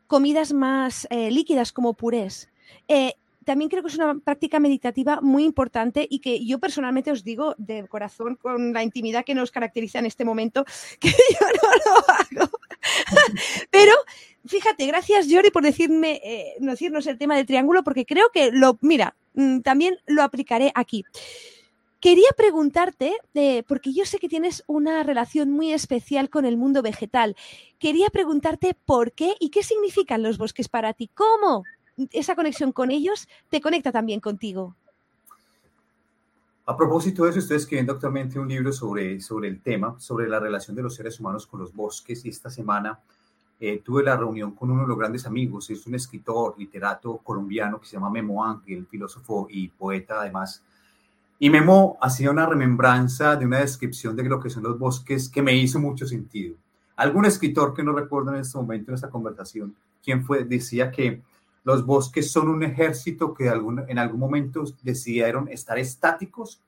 comidas 0.07 0.53
más 0.53 1.07
eh, 1.11 1.31
líquidas 1.31 1.73
como 1.73 1.95
purés. 1.95 2.49
También 3.45 3.71
creo 3.71 3.83
que 3.83 3.89
es 3.89 3.97
una 3.97 4.19
práctica 4.19 4.59
meditativa 4.61 5.21
muy 5.21 5.45
importante 5.45 6.07
y 6.09 6.21
que 6.21 6.45
yo 6.45 6.59
personalmente 6.59 7.11
os 7.11 7.25
digo 7.25 7.55
de 7.59 7.87
corazón, 7.89 8.37
con 8.37 8.73
la 8.73 8.83
intimidad 8.83 9.25
que 9.25 9.35
nos 9.35 9.51
caracteriza 9.51 9.99
en 9.99 10.07
este 10.07 10.25
momento, 10.25 10.65
que 11.01 11.09
yo 11.09 11.47
no 11.63 11.71
lo 11.85 12.43
hago. 12.43 12.51
Pero 13.71 13.93
fíjate, 14.47 14.87
gracias 14.87 15.27
Jordi 15.31 15.51
por 15.51 15.63
decirme, 15.63 16.21
decirnos 16.59 17.07
el 17.07 17.19
tema 17.19 17.37
del 17.37 17.47
triángulo, 17.47 17.83
porque 17.83 18.07
creo 18.07 18.31
que 18.33 18.51
lo, 18.53 18.79
mira, 18.81 19.17
mm, 19.35 19.61
también 19.61 19.97
lo 20.07 20.23
aplicaré 20.23 20.73
aquí. 20.75 21.05
Quería 22.01 22.31
preguntarte, 22.35 23.13
eh, 23.35 23.63
porque 23.69 23.93
yo 23.93 24.07
sé 24.07 24.19
que 24.19 24.29
tienes 24.29 24.65
una 24.67 25.03
relación 25.03 25.51
muy 25.51 25.75
especial 25.75 26.31
con 26.31 26.47
el 26.47 26.57
mundo 26.57 26.81
vegetal, 26.81 27.37
quería 27.79 28.09
preguntarte 28.09 28.75
por 28.87 29.13
qué 29.13 29.35
y 29.39 29.51
qué 29.51 29.63
significan 29.63 30.23
los 30.23 30.39
bosques 30.39 30.71
para 30.71 30.95
ti, 30.95 31.11
cómo 31.13 31.65
esa 32.13 32.35
conexión 32.35 32.73
con 32.73 32.91
ellos 32.91 33.29
te 33.49 33.61
conecta 33.61 33.93
también 33.93 34.21
contigo. 34.21 34.75
A 36.67 36.77
propósito 36.77 37.25
de 37.25 37.31
eso, 37.31 37.41
estoy 37.41 37.57
escribiendo 37.57 37.95
actualmente 37.95 38.39
un 38.39 38.49
libro 38.49 38.73
sobre, 38.73 39.21
sobre 39.21 39.49
el 39.49 39.61
tema, 39.61 39.99
sobre 39.99 40.29
la 40.29 40.39
relación 40.39 40.77
de 40.77 40.83
los 40.83 40.95
seres 40.95 41.19
humanos 41.19 41.47
con 41.47 41.59
los 41.59 41.75
bosques 41.75 42.25
y 42.25 42.29
esta 42.29 42.49
semana 42.49 43.01
eh, 43.59 43.83
tuve 43.85 44.03
la 44.03 44.17
reunión 44.17 44.53
con 44.53 44.71
uno 44.71 44.83
de 44.83 44.89
los 44.89 44.97
grandes 44.97 45.27
amigos, 45.27 45.69
es 45.69 45.87
un 45.87 45.95
escritor, 45.95 46.55
literato 46.57 47.19
colombiano 47.19 47.81
que 47.81 47.87
se 47.87 47.95
llama 47.95 48.09
Memo 48.09 48.45
Ángel, 48.45 48.87
filósofo 48.87 49.49
y 49.51 49.69
poeta 49.69 50.21
además, 50.21 50.63
y 51.39 51.51
Memo 51.51 51.99
hacía 52.01 52.31
una 52.31 52.47
remembranza 52.47 53.35
de 53.35 53.47
una 53.47 53.59
descripción 53.59 54.15
de 54.15 54.25
lo 54.25 54.41
que 54.41 54.49
son 54.49 54.63
los 54.63 54.79
bosques 54.79 55.29
que 55.29 55.43
me 55.43 55.55
hizo 55.57 55.79
mucho 55.79 56.07
sentido. 56.07 56.55
Algún 56.97 57.25
escritor 57.25 57.75
que 57.75 57.83
no 57.83 57.93
recuerdo 57.93 58.33
en 58.35 58.43
este 58.43 58.59
momento 58.59 58.91
en 58.91 58.95
esta 58.95 59.11
conversación, 59.11 59.75
quien 60.05 60.25
fue, 60.25 60.45
decía 60.45 60.91
que 60.91 61.21
los 61.63 61.85
bosques 61.85 62.31
son 62.31 62.49
un 62.49 62.63
ejército 62.63 63.35
que 63.35 63.49
en 63.49 63.99
algún 63.99 64.21
momento 64.21 64.65
decidieron 64.83 65.49
estar 65.49 65.79
estáticos 65.79 66.63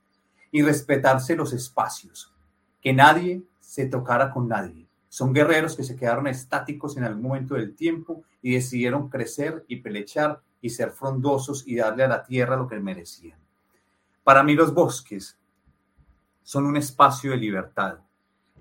y 0.51 0.63
respetarse 0.63 1.35
los 1.35 1.53
espacios, 1.53 2.33
que 2.81 2.93
nadie 2.93 3.43
se 3.61 3.87
tocara 3.87 4.31
con 4.31 4.49
nadie. 4.49 4.87
Son 5.09 5.33
guerreros 5.33 5.77
que 5.77 5.83
se 5.83 5.97
quedaron 5.97 6.27
estáticos 6.27 6.97
en 6.97 7.05
algún 7.05 7.23
momento 7.23 7.55
del 7.55 7.75
tiempo 7.75 8.23
y 8.43 8.55
decidieron 8.55 9.09
crecer 9.09 9.65
y 9.69 9.77
pelechar 9.77 10.41
y 10.61 10.71
ser 10.71 10.91
frondosos 10.91 11.67
y 11.67 11.77
darle 11.77 12.05
a 12.05 12.09
la 12.09 12.25
tierra 12.25 12.57
lo 12.57 12.69
que 12.69 12.81
merecían. 12.81 13.39
Para 14.25 14.43
mí 14.43 14.55
los 14.55 14.73
bosques 14.73 15.39
son 16.43 16.67
un 16.67 16.77
espacio 16.77 17.33
de 17.33 17.37
libertad. 17.37 17.99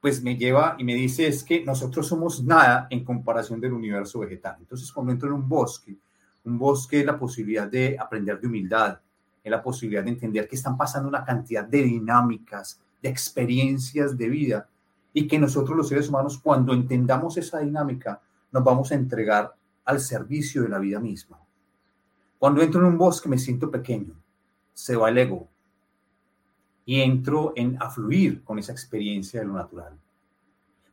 pues 0.00 0.22
me 0.22 0.36
lleva 0.36 0.76
y 0.78 0.84
me 0.84 0.94
dice 0.94 1.26
es 1.26 1.42
que 1.42 1.64
nosotros 1.64 2.06
somos 2.06 2.42
nada 2.42 2.86
en 2.90 3.04
comparación 3.04 3.60
del 3.60 3.72
universo 3.72 4.20
vegetal. 4.20 4.56
Entonces, 4.60 4.92
cuando 4.92 5.12
entro 5.12 5.28
en 5.28 5.34
un 5.34 5.48
bosque, 5.48 5.96
un 6.44 6.58
bosque 6.58 7.00
es 7.00 7.06
la 7.06 7.18
posibilidad 7.18 7.68
de 7.68 7.96
aprender 7.98 8.40
de 8.40 8.46
humildad, 8.46 9.00
es 9.42 9.50
la 9.50 9.62
posibilidad 9.62 10.04
de 10.04 10.10
entender 10.10 10.48
que 10.48 10.56
están 10.56 10.76
pasando 10.76 11.08
una 11.08 11.24
cantidad 11.24 11.64
de 11.64 11.82
dinámicas, 11.82 12.80
de 13.02 13.08
experiencias 13.08 14.16
de 14.16 14.28
vida 14.28 14.68
y 15.12 15.26
que 15.26 15.38
nosotros 15.38 15.76
los 15.76 15.88
seres 15.88 16.08
humanos, 16.08 16.38
cuando 16.42 16.72
entendamos 16.72 17.36
esa 17.36 17.60
dinámica, 17.60 18.20
nos 18.52 18.62
vamos 18.62 18.92
a 18.92 18.94
entregar 18.94 19.54
al 19.84 20.00
servicio 20.00 20.62
de 20.62 20.68
la 20.68 20.78
vida 20.78 21.00
misma. 21.00 21.38
Cuando 22.38 22.60
entro 22.60 22.80
en 22.80 22.86
un 22.86 22.98
bosque 22.98 23.28
me 23.28 23.38
siento 23.38 23.70
pequeño, 23.70 24.14
se 24.74 24.94
va 24.94 25.08
el 25.08 25.18
ego 25.18 25.48
y 26.86 27.02
entro 27.02 27.52
en 27.56 27.76
a 27.82 27.90
fluir 27.90 28.42
con 28.42 28.58
esa 28.58 28.72
experiencia 28.72 29.40
de 29.40 29.46
lo 29.46 29.52
natural. 29.52 29.98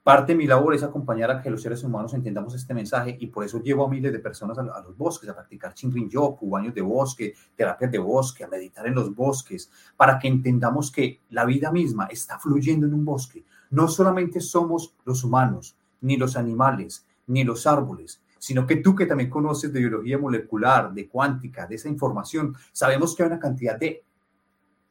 Parte 0.03 0.33
de 0.33 0.38
mi 0.38 0.47
labor 0.47 0.75
es 0.75 0.83
acompañar 0.83 1.31
a 1.31 1.41
que 1.41 1.50
los 1.50 1.62
seres 1.62 1.81
humanos 1.81 2.13
entendamos 2.13 2.53
este 2.55 2.73
mensaje 2.73 3.15
y 3.17 3.27
por 3.27 3.45
eso 3.45 3.62
llevo 3.62 3.85
a 3.85 3.89
miles 3.89 4.12
de 4.12 4.19
personas 4.19 4.57
a, 4.57 4.63
los 4.63 4.97
bosques, 4.97 5.29
a 5.29 5.33
practicar 5.33 5.73
Shinrin-yoku, 5.73 6.50
baños 6.50 6.73
de 6.73 6.81
bosque, 6.81 7.33
terapias 7.55 7.89
de 7.89 8.00
bosque, 8.00 8.43
a 8.43 8.50
meditar 8.50 8.85
en 8.85 8.95
los 8.95 9.15
bosques, 9.15 9.71
para 9.95 10.19
que 10.19 10.27
entendamos 10.27 10.91
que 10.91 11.21
la 11.29 11.45
vida 11.45 11.71
misma 11.71 12.07
está 12.07 12.38
fluyendo 12.38 12.85
en 12.85 12.95
un 12.95 13.05
bosque. 13.05 13.45
No 13.69 13.88
solamente 13.88 14.41
somos 14.41 14.93
los 15.05 15.23
humanos, 15.23 15.77
ni 16.01 16.17
los 16.17 16.35
animales, 16.35 17.07
ni 17.27 17.45
los 17.45 17.65
árboles, 17.65 18.21
sino 18.39 18.67
que 18.67 18.75
tú 18.75 18.93
que 18.93 19.05
también 19.05 19.29
conoces 19.29 19.71
de 19.71 19.79
biología 19.79 20.17
molecular, 20.17 20.93
de 20.93 21.07
cuántica, 21.07 21.65
de 21.65 21.75
esa 21.75 21.88
información, 21.88 22.57
sabemos 22.73 23.15
que 23.15 23.23
hay 23.23 23.27
una 23.27 23.39
cantidad 23.39 23.79
de 23.79 24.03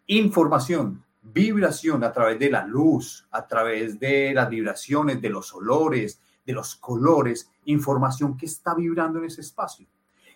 información, 0.06 1.04
vibración 1.23 2.04
a 2.04 2.12
través 2.12 2.38
de 2.38 2.50
la 2.50 2.66
luz, 2.66 3.26
a 3.30 3.47
través 3.47 3.99
de 3.99 4.35
las 4.35 4.49
vibraciones, 4.49 5.21
de 5.21 5.30
los 5.30 5.54
olores, 5.54 6.21
de 6.44 6.52
los 6.52 6.76
colores, 6.76 7.50
información 7.66 8.37
que 8.37 8.47
está 8.47 8.75
vibrando 8.75 9.18
en 9.18 9.26
ese 9.26 9.40
espacio. 9.40 9.87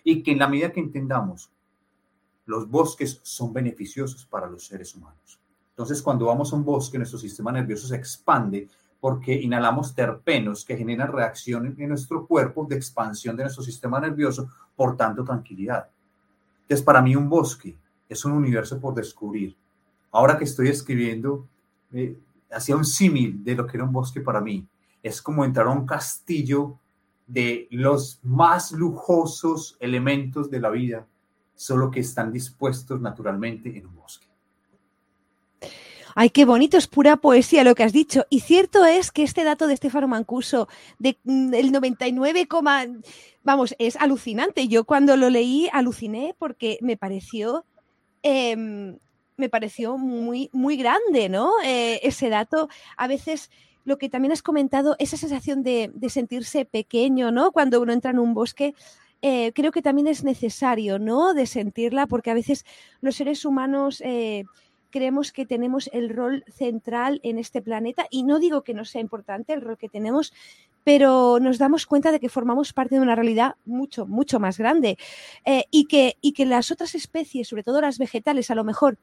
Y 0.03 0.23
que 0.23 0.31
en 0.31 0.39
la 0.39 0.47
medida 0.47 0.71
que 0.71 0.79
entendamos, 0.79 1.51
los 2.45 2.69
bosques 2.69 3.19
son 3.23 3.51
beneficiosos 3.53 4.25
para 4.25 4.47
los 4.47 4.65
seres 4.65 4.95
humanos. 4.95 5.39
Entonces, 5.69 6.01
cuando 6.01 6.25
vamos 6.25 6.51
a 6.51 6.55
un 6.55 6.63
bosque, 6.63 6.97
nuestro 6.97 7.19
sistema 7.19 7.51
nervioso 7.51 7.87
se 7.87 7.97
expande 7.97 8.67
porque 8.99 9.33
inhalamos 9.33 9.93
terpenos 9.93 10.65
que 10.65 10.77
generan 10.77 11.11
reacciones 11.11 11.77
en 11.77 11.89
nuestro 11.89 12.25
cuerpo 12.25 12.65
de 12.65 12.75
expansión 12.75 13.35
de 13.35 13.43
nuestro 13.43 13.63
sistema 13.63 13.99
nervioso, 13.99 14.49
por 14.75 14.97
tanto 14.97 15.23
tranquilidad. 15.23 15.87
Entonces, 16.61 16.83
para 16.83 17.01
mí 17.01 17.15
un 17.15 17.29
bosque 17.29 17.77
es 18.09 18.25
un 18.25 18.33
universo 18.33 18.79
por 18.79 18.93
descubrir. 18.93 19.55
Ahora 20.11 20.37
que 20.37 20.45
estoy 20.45 20.69
escribiendo, 20.69 21.47
eh, 21.93 22.17
hacía 22.51 22.75
un 22.75 22.85
símil 22.85 23.43
de 23.43 23.55
lo 23.55 23.67
que 23.67 23.77
era 23.77 23.85
un 23.85 23.91
bosque 23.91 24.21
para 24.21 24.41
mí. 24.41 24.65
Es 25.03 25.21
como 25.21 25.45
entrar 25.45 25.67
a 25.67 25.71
un 25.71 25.85
castillo 25.85 26.77
de 27.27 27.67
los 27.71 28.19
más 28.23 28.71
lujosos 28.71 29.77
elementos 29.79 30.49
de 30.49 30.59
la 30.59 30.69
vida, 30.69 31.05
solo 31.55 31.91
que 31.91 31.99
están 31.99 32.31
dispuestos 32.31 33.01
naturalmente 33.01 33.77
en 33.77 33.87
un 33.87 33.95
bosque. 33.95 34.27
Ay, 36.19 36.31
qué 36.31 36.45
bonito, 36.45 36.77
es 36.77 36.87
pura 36.87 37.17
poesía 37.17 37.63
lo 37.63 37.75
que 37.75 37.83
has 37.83 37.93
dicho. 37.93 38.25
Y 38.31 38.39
cierto 38.39 38.85
es 38.85 39.11
que 39.11 39.21
este 39.21 39.43
dato 39.43 39.67
de 39.67 39.75
Estefano 39.75 40.07
Mancuso, 40.07 40.67
de, 40.97 41.15
mm, 41.25 41.53
el 41.53 41.71
99, 41.71 42.47
vamos, 43.43 43.75
es 43.77 43.95
alucinante. 43.97 44.67
Yo 44.67 44.85
cuando 44.85 45.15
lo 45.15 45.29
leí 45.29 45.69
aluciné 45.71 46.33
porque 46.39 46.79
me 46.81 46.97
pareció, 46.97 47.65
em, 48.23 48.97
me 49.37 49.49
pareció 49.49 49.97
muy, 49.97 50.49
muy 50.51 50.77
grande, 50.77 51.29
¿no? 51.29 51.51
Eh, 51.63 51.99
ese 52.03 52.29
dato, 52.29 52.69
a 52.97 53.07
veces 53.07 53.51
lo 53.85 53.97
que 53.97 54.09
también 54.09 54.33
has 54.33 54.41
comentado, 54.41 54.95
esa 54.99 55.15
sensación 55.15 55.63
de, 55.63 55.91
sentirse 56.09 56.65
pequeño, 56.65 57.31
¿no? 57.31 57.51
Cuando 57.51 57.79
uno 57.79 57.93
entra 57.93 58.11
en 58.11 58.19
un 58.19 58.33
bosque, 58.33 58.75
eh, 59.21 59.53
creo 59.53 59.71
que 59.71 59.81
también 59.81 60.07
es 60.07 60.23
necesario, 60.23 60.99
¿no? 60.99 61.33
De 61.33 61.45
sentirla, 61.45 62.05
porque 62.05 62.31
a 62.31 62.33
veces 62.33 62.65
los 62.99 63.15
seres 63.15 63.45
humanos 63.45 64.01
eh, 64.05 64.43
creemos 64.89 65.31
que 65.31 65.45
tenemos 65.45 65.89
el 65.93 66.09
rol 66.09 66.43
central 66.49 67.19
en 67.23 67.39
este 67.39 67.61
planeta 67.61 68.07
y 68.09 68.23
no 68.23 68.39
digo 68.39 68.63
que 68.63 68.73
no 68.73 68.83
sea 68.83 69.01
importante 69.01 69.53
el 69.53 69.61
rol 69.61 69.77
que 69.77 69.89
tenemos, 69.89 70.33
pero 70.87 71.37
nos 71.41 71.57
damos 71.57 71.85
cuenta 71.85 72.13
de 72.13 72.19
que 72.21 72.29
formamos 72.29 72.71
parte 72.71 72.95
de 72.95 73.01
una 73.01 73.13
realidad 73.13 73.57
mucho, 73.65 74.05
mucho 74.05 74.39
más 74.39 74.57
grande 74.57 74.97
eh, 75.43 75.65
y, 75.69 75.83
que, 75.83 76.15
y 76.21 76.31
que 76.31 76.45
las 76.45 76.71
otras 76.71 76.95
especies, 76.95 77.49
sobre 77.49 77.63
todo 77.63 77.81
las 77.81 77.97
vegetales, 77.97 78.51
a 78.51 78.55
lo 78.55 78.63
mejor, 78.63 78.97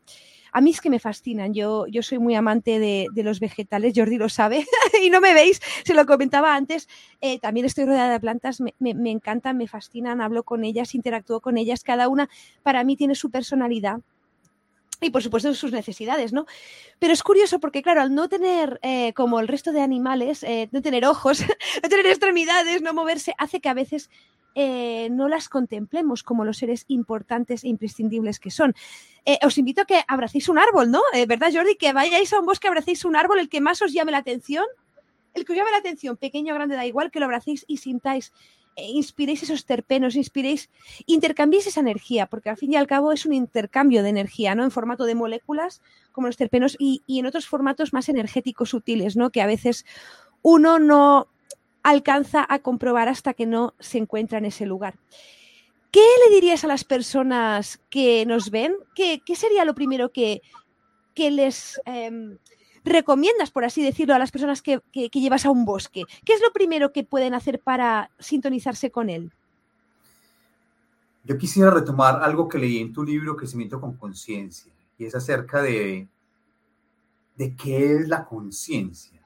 a 0.50 0.62
mí 0.62 0.70
es 0.70 0.80
que 0.80 0.88
me 0.88 0.98
fascinan. 0.98 1.52
Yo, 1.52 1.86
yo 1.88 2.02
soy 2.02 2.18
muy 2.18 2.36
amante 2.36 2.78
de, 2.78 3.10
los 3.16 3.38
vegetales, 3.38 3.92
Jordi 3.94 4.16
lo 4.16 4.30
sabe, 4.30 4.64
y 5.02 5.10
no 5.10 5.20
me 5.20 5.34
veis, 5.34 5.60
se 5.84 5.92
lo 5.92 6.06
comentaba 6.06 6.56
antes. 6.56 6.88
Eh, 7.20 7.38
también 7.38 7.66
estoy 7.66 7.84
rodeada 7.84 8.12
de 8.12 8.20
plantas, 8.20 8.62
me, 8.62 8.72
me 8.78 9.10
encantan, 9.10 9.58
me 9.58 9.68
fascinan, 9.68 10.22
hablo 10.22 10.42
con 10.42 10.64
ellas, 10.64 10.94
interactúo 10.94 11.42
con 11.42 11.58
ellas. 11.58 11.84
Cada 11.84 12.08
una 12.08 12.30
para 12.62 12.82
mí 12.84 12.96
tiene 12.96 13.14
su 13.14 13.30
personalidad 13.30 14.00
y 15.04 15.10
por 15.10 15.22
supuesto 15.22 15.54
sus 15.54 15.72
necesidades, 15.72 16.32
¿no? 16.32 16.46
Pero 16.98 17.12
es 17.12 17.22
curioso 17.22 17.60
porque, 17.60 17.82
claro, 17.82 18.00
al 18.00 18.14
no 18.14 18.28
tener, 18.28 18.80
eh, 18.82 19.12
como 19.12 19.40
el 19.40 19.48
resto 19.48 19.72
de 19.72 19.80
animales, 19.80 20.42
eh, 20.42 20.68
no 20.72 20.82
tener 20.82 21.04
ojos, 21.04 21.40
no 21.82 21.88
tener 21.88 22.06
extremidades, 22.06 22.82
no 22.82 22.94
moverse, 22.94 23.34
hace 23.38 23.60
que 23.60 23.68
a 23.68 23.74
veces 23.74 24.10
eh, 24.54 25.08
no 25.10 25.28
las 25.28 25.48
contemplemos 25.48 26.22
como 26.22 26.44
los 26.44 26.58
seres 26.58 26.84
importantes 26.88 27.64
e 27.64 27.68
imprescindibles 27.68 28.40
que 28.40 28.50
son. 28.50 28.74
Os 29.42 29.58
invito 29.58 29.82
a 29.82 29.84
que 29.84 30.04
abracéis 30.06 30.48
un 30.48 30.58
árbol, 30.58 30.90
¿no? 30.90 31.00
Eh, 31.14 31.26
¿Verdad, 31.26 31.50
Jordi? 31.52 31.76
Que 31.76 31.92
vayáis 31.92 32.32
a 32.32 32.40
un 32.40 32.46
bosque, 32.46 32.68
abracéis 32.68 33.04
un 33.04 33.16
árbol, 33.16 33.38
el 33.38 33.48
que 33.48 33.60
más 33.60 33.80
os 33.82 33.92
llame 33.92 34.12
la 34.12 34.18
atención. 34.18 34.66
El 35.32 35.44
que 35.44 35.52
os 35.52 35.58
llame 35.58 35.72
la 35.72 35.78
atención, 35.78 36.16
pequeño 36.16 36.52
o 36.52 36.56
grande, 36.56 36.76
da 36.76 36.86
igual, 36.86 37.10
que 37.10 37.18
lo 37.18 37.24
abracéis 37.24 37.64
y 37.66 37.78
sintáis 37.78 38.32
inspiréis 38.76 39.42
esos 39.42 39.64
terpenos, 39.66 40.16
inspiréis, 40.16 40.70
intercambiéis 41.06 41.66
esa 41.66 41.80
energía, 41.80 42.26
porque 42.26 42.50
al 42.50 42.56
fin 42.56 42.72
y 42.72 42.76
al 42.76 42.86
cabo 42.86 43.12
es 43.12 43.26
un 43.26 43.32
intercambio 43.32 44.02
de 44.02 44.08
energía, 44.08 44.54
¿no? 44.54 44.64
En 44.64 44.70
formato 44.70 45.04
de 45.04 45.14
moléculas, 45.14 45.82
como 46.12 46.26
los 46.26 46.36
terpenos, 46.36 46.76
y, 46.78 47.02
y 47.06 47.18
en 47.18 47.26
otros 47.26 47.46
formatos 47.46 47.92
más 47.92 48.08
energéticos 48.08 48.70
sutiles, 48.70 49.16
¿no? 49.16 49.30
Que 49.30 49.42
a 49.42 49.46
veces 49.46 49.84
uno 50.42 50.78
no 50.78 51.28
alcanza 51.82 52.44
a 52.48 52.58
comprobar 52.60 53.08
hasta 53.08 53.34
que 53.34 53.46
no 53.46 53.74
se 53.78 53.98
encuentra 53.98 54.38
en 54.38 54.46
ese 54.46 54.66
lugar. 54.66 54.98
¿Qué 55.90 56.00
le 56.26 56.34
dirías 56.34 56.64
a 56.64 56.68
las 56.68 56.82
personas 56.82 57.80
que 57.90 58.26
nos 58.26 58.50
ven? 58.50 58.74
¿Qué, 58.96 59.20
qué 59.24 59.36
sería 59.36 59.64
lo 59.64 59.74
primero 59.74 60.10
que, 60.10 60.42
que 61.14 61.30
les 61.30 61.80
eh, 61.86 62.10
recomiendas, 62.84 63.50
por 63.50 63.64
así 63.64 63.82
decirlo, 63.82 64.14
a 64.14 64.18
las 64.18 64.30
personas 64.30 64.62
que, 64.62 64.80
llevas 64.92 65.46
a 65.46 65.50
un 65.50 65.64
bosque? 65.64 66.04
¿Qué 66.24 66.34
es 66.34 66.40
lo 66.40 66.52
primero 66.52 66.92
que 66.92 67.04
pueden 67.04 67.34
hacer 67.34 67.60
para 67.60 68.10
sintonizarse 68.18 68.90
con 68.90 69.10
él? 69.10 69.32
Yo 71.24 71.38
quisiera 71.38 71.70
retomar 71.70 72.22
algo 72.22 72.48
que 72.48 72.58
leí 72.58 72.78
en 72.78 72.92
tu 72.92 73.02
libro, 73.02 73.36
Crecimiento 73.36 73.80
con 73.80 73.96
Conciencia, 73.96 74.72
y 74.98 75.06
es 75.06 75.14
acerca 75.14 75.62
de, 75.62 76.06
de 77.36 77.56
qué 77.56 77.96
es 77.96 78.08
la 78.08 78.26
conciencia. 78.26 79.22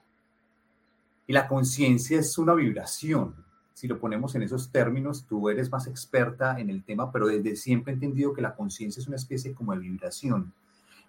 Y 1.27 1.33
la 1.33 1.47
conciencia 1.47 2.19
es 2.19 2.37
una 2.37 2.53
vibración. 2.53 3.35
Si 3.73 3.87
lo 3.87 3.99
ponemos 3.99 4.33
en 4.35 4.41
esos 4.41 4.71
términos, 4.71 5.25
tú 5.27 5.49
eres 5.49 5.69
más 5.71 5.87
experta 5.87 6.59
en 6.59 6.69
el 6.69 6.83
tema, 6.83 7.11
pero 7.11 7.27
desde 7.27 7.55
siempre 7.55 7.91
he 7.91 7.95
entendido 7.95 8.33
que 8.33 8.41
la 8.41 8.55
conciencia 8.55 8.99
es 9.01 9.07
una 9.07 9.17
especie 9.17 9.53
como 9.53 9.73
de 9.73 9.79
vibración. 9.79 10.53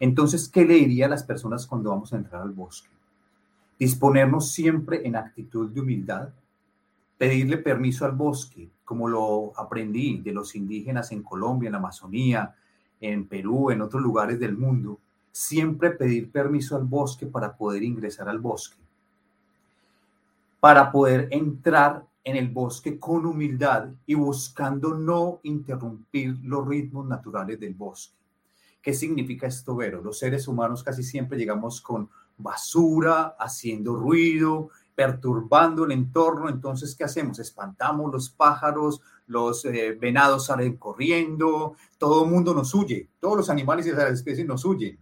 Entonces, 0.01 0.49
¿qué 0.49 0.65
le 0.65 0.75
diría 0.75 1.07
a 1.07 1.11
las 1.11 1.23
personas 1.23 1.67
cuando 1.67 1.91
vamos 1.91 2.13
a 2.13 2.17
entrar 2.17 2.41
al 2.41 2.53
bosque? 2.53 2.89
Disponernos 3.79 4.51
siempre 4.51 5.07
en 5.07 5.15
actitud 5.15 5.71
de 5.71 5.81
humildad, 5.81 6.31
pedirle 7.19 7.59
permiso 7.59 8.07
al 8.07 8.13
bosque, 8.13 8.71
como 8.83 9.09
lo 9.09 9.53
aprendí 9.57 10.21
de 10.21 10.33
los 10.33 10.57
indígenas 10.57 11.13
en 11.13 11.23
Colombia, 11.23 11.69
en 11.69 11.75
Amazonía, 11.75 12.57
en 12.99 13.27
Perú, 13.27 13.71
en 13.71 13.83
otros 13.83 14.03
lugares 14.03 14.41
del 14.41 14.57
mundo, 14.57 14.99
siempre 15.31 15.91
pedir 15.91 16.31
permiso 16.31 16.77
al 16.77 16.85
bosque 16.85 17.27
para 17.27 17.55
poder 17.55 17.83
ingresar 17.83 18.27
al 18.29 18.39
bosque, 18.39 18.79
para 20.61 20.91
poder 20.91 21.29
entrar 21.31 22.07
en 22.25 22.37
el 22.37 22.49
bosque 22.49 22.99
con 22.99 23.27
humildad 23.27 23.91
y 24.07 24.15
buscando 24.15 24.95
no 24.95 25.41
interrumpir 25.43 26.39
los 26.43 26.67
ritmos 26.67 27.07
naturales 27.07 27.61
del 27.61 27.75
bosque. 27.75 28.20
¿Qué 28.83 28.95
significa 28.95 29.47
esto, 29.47 29.77
Vero? 29.77 30.01
Los 30.01 30.19
seres 30.19 30.49
humanos 30.49 30.83
casi 30.83 31.03
siempre 31.03 31.37
llegamos 31.37 31.83
con 31.83 32.09
basura, 32.39 33.37
haciendo 33.39 33.95
ruido, 33.95 34.71
perturbando 34.95 35.85
el 35.85 35.93
entorno. 35.93 36.49
Entonces, 36.49 36.95
¿qué 36.95 37.05
hacemos? 37.05 37.39
Espantamos 37.39 38.11
los 38.11 38.31
pájaros, 38.31 39.03
los 39.27 39.67
eh, 39.67 39.97
venados 40.01 40.47
salen 40.47 40.79
corriendo, 40.79 41.77
todo 41.99 42.25
el 42.25 42.31
mundo 42.31 42.55
nos 42.55 42.75
huye, 42.75 43.09
todos 43.21 43.37
los 43.37 43.51
animales 43.51 43.87
y 43.87 43.93
las 43.93 44.11
especies 44.11 44.47
nos 44.47 44.65
huyen, 44.65 44.99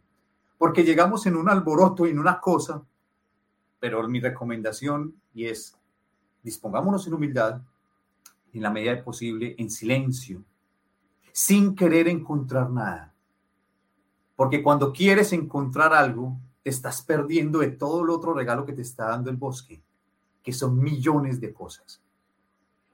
porque 0.59 0.83
llegamos 0.83 1.27
en 1.27 1.37
un 1.37 1.49
alboroto 1.49 2.07
y 2.07 2.11
en 2.11 2.19
una 2.19 2.41
cosa. 2.41 2.83
Pero 3.79 4.07
mi 4.09 4.19
recomendación 4.19 5.15
y 5.33 5.47
es, 5.47 5.77
dispongámonos 6.43 7.07
en 7.07 7.15
humildad, 7.15 7.63
en 8.53 8.63
la 8.63 8.71
medida 8.71 8.97
de 8.97 9.03
posible, 9.05 9.55
en 9.57 9.71
silencio, 9.71 10.43
sin 11.31 11.77
querer 11.77 12.09
encontrar 12.09 12.71
nada 12.71 13.15
porque 14.39 14.63
cuando 14.63 14.93
quieres 14.93 15.33
encontrar 15.33 15.93
algo, 15.93 16.39
te 16.63 16.71
estás 16.71 17.03
perdiendo 17.03 17.59
de 17.59 17.73
todo 17.73 18.05
el 18.05 18.11
otro 18.11 18.33
regalo 18.33 18.65
que 18.65 18.73
te 18.73 18.83
está 18.83 19.07
dando 19.07 19.31
el 19.31 19.37
bosque, 19.37 19.83
que 20.45 20.53
son 20.53 20.79
millones 20.79 21.41
de 21.41 21.53
cosas. 21.53 22.01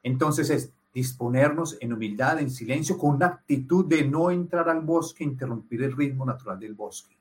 Entonces 0.03 0.49
es 0.49 0.73
disponernos 0.95 1.77
en 1.83 1.93
humildad, 1.93 2.41
en 2.41 2.51
silencio, 2.51 2.97
con 2.97 3.17
una 3.17 3.27
actitud 3.27 3.85
de 3.85 4.09
no 4.09 4.31
entrar 4.31 4.71
al 4.71 4.81
bosque, 4.81 5.23
interrumpir 5.23 5.83
el 5.83 5.95
ritmo 5.95 6.25
natural 6.25 6.59
del 6.59 6.73
bosque. 6.73 7.15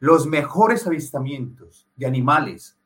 Los 0.00 0.26
mejores 0.26 0.84
avistamientos 0.88 1.86
de 1.94 2.06
animales 2.06 2.76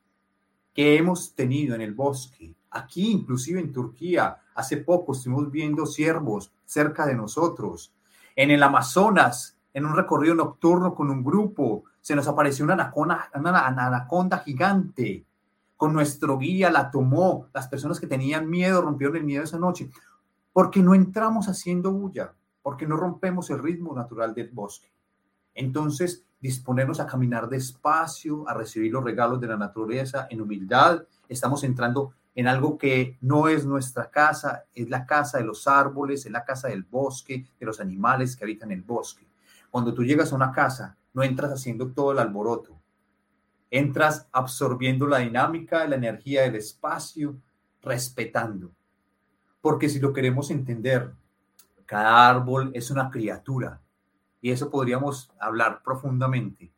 que 0.75 0.99
hemos 0.99 1.35
tenido 1.35 1.75
en 1.75 1.81
el 1.81 1.95
bosque, 1.95 2.55
aquí 2.71 3.11
inclusive 3.11 3.61
en 3.61 3.73
Turquía, 3.73 4.43
hace 4.55 4.77
poco 4.77 5.13
estuvimos 5.13 5.51
viendo 5.51 5.87
ciervos 5.87 6.53
cerca 6.67 7.07
de 7.07 7.15
nosotros. 7.15 7.95
En 8.37 8.51
el 8.51 8.63
Amazonas 8.63 9.57
en 9.73 9.87
un 9.87 9.95
recorrido 9.95 10.35
nocturno 10.35 10.95
con 10.95 11.11
un 11.11 11.23
grupo, 11.23 11.85
se 12.01 12.17
nos 12.17 12.27
apareció 12.27 12.65
una 12.65 12.93
anaconda, 13.33 14.39
gigante. 14.39 15.25
Con 15.77 15.93
nuestro 15.93 16.39
guía 16.39 16.71
la 16.71 16.91
tomó. 16.91 17.47
Las 17.55 17.69
personas 17.69 18.01
que 18.01 18.07
tenían 18.07 18.49
miedo 18.49 18.83
rompieron 18.83 19.17
el 19.17 19.25
miedo 19.25 19.45
esa 19.45 19.59
noche. 19.59 19.91
Porque 20.53 20.83
no 20.83 20.95
entramos 20.95 21.49
haciendo 21.49 21.93
bulla, 21.93 22.35
porque 22.63 22.87
no 22.87 22.97
rompemos 22.97 23.49
el 23.51 23.63
ritmo 23.63 23.95
natural 23.95 24.35
del 24.35 24.51
bosque. 24.51 24.91
Entonces, 25.55 26.25
disponernos 26.41 27.01
a 27.01 27.07
caminar 27.07 27.49
despacio, 27.49 28.49
a 28.49 28.55
recibir 28.55 28.93
los 28.93 29.05
regalos 29.05 29.41
de 29.41 29.47
la 29.47 29.57
naturaleza 29.57 30.27
en 30.31 30.41
humildad. 30.41 31.05
Estamos 31.29 31.65
entrando 31.65 32.13
en 32.35 32.49
algo 32.49 32.79
que 32.79 33.19
no 33.21 33.49
es 33.49 33.67
nuestra 33.67 34.11
casa, 34.11 34.65
es 34.75 34.89
la 34.89 35.07
casa 35.07 35.39
de 35.39 35.45
los 35.45 35.67
árboles, 35.67 36.27
es 36.27 36.33
la 36.33 36.45
casa 36.45 36.69
del 36.69 36.85
bosque, 36.85 37.47
de 37.59 37.67
los 37.67 37.81
animales 37.81 38.37
que 38.37 38.45
habitan 38.45 38.71
el 38.71 38.83
bosque. 38.83 39.30
Cuando 39.71 39.95
tú 39.95 40.05
llegas 40.05 40.33
a 40.33 40.37
una 40.37 40.53
casa, 40.53 40.97
no 41.13 41.23
entras 41.23 41.53
haciendo 41.53 41.93
todo 41.93 42.13
el 42.13 42.19
alboroto. 42.19 42.81
Entras 43.71 44.29
absorbiendo 44.33 45.07
la 45.07 45.19
dinámica, 45.19 45.87
la 45.87 45.97
energía 45.97 46.43
del 46.43 46.57
espacio, 46.57 47.37
respetando. 47.83 48.73
Porque 49.61 49.89
si 49.89 50.01
lo 50.01 50.13
queremos 50.13 50.51
entender, 50.51 51.13
cada 51.87 52.29
árbol 52.29 52.71
es 52.75 52.91
una 52.91 53.11
criatura. 53.11 53.81
Y 54.41 54.51
eso 54.51 54.71
podríamos 54.71 55.31
hablar 55.39 55.83
profundamente. 55.83 56.73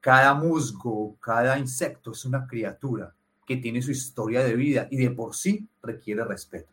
Cada 0.00 0.34
musgo, 0.34 1.16
cada 1.20 1.58
insecto 1.58 2.12
es 2.12 2.24
una 2.24 2.46
criatura 2.46 3.14
que 3.46 3.56
tiene 3.56 3.82
su 3.82 3.90
historia 3.90 4.42
de 4.44 4.54
vida 4.54 4.86
y 4.90 4.96
de 4.96 5.10
por 5.10 5.34
sí 5.34 5.68
requiere 5.82 6.24
respeto. 6.24 6.72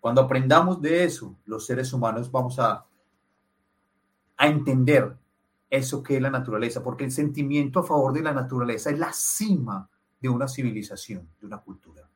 Cuando 0.00 0.20
aprendamos 0.20 0.80
de 0.80 1.04
eso, 1.04 1.36
los 1.44 1.66
seres 1.66 1.92
humanos 1.92 2.30
vamos 2.30 2.58
a 2.58 2.84
a 4.38 4.46
entender 4.46 5.16
eso 5.70 6.02
que 6.02 6.16
es 6.16 6.22
la 6.22 6.30
naturaleza, 6.30 6.82
porque 6.82 7.04
el 7.04 7.12
sentimiento 7.12 7.80
a 7.80 7.84
favor 7.84 8.12
de 8.12 8.22
la 8.22 8.32
naturaleza 8.32 8.90
es 8.90 8.98
la 8.98 9.12
cima 9.12 9.90
de 10.20 10.28
una 10.28 10.48
civilización, 10.48 11.28
de 11.40 11.46
una 11.46 11.58
cultura. 11.58 12.08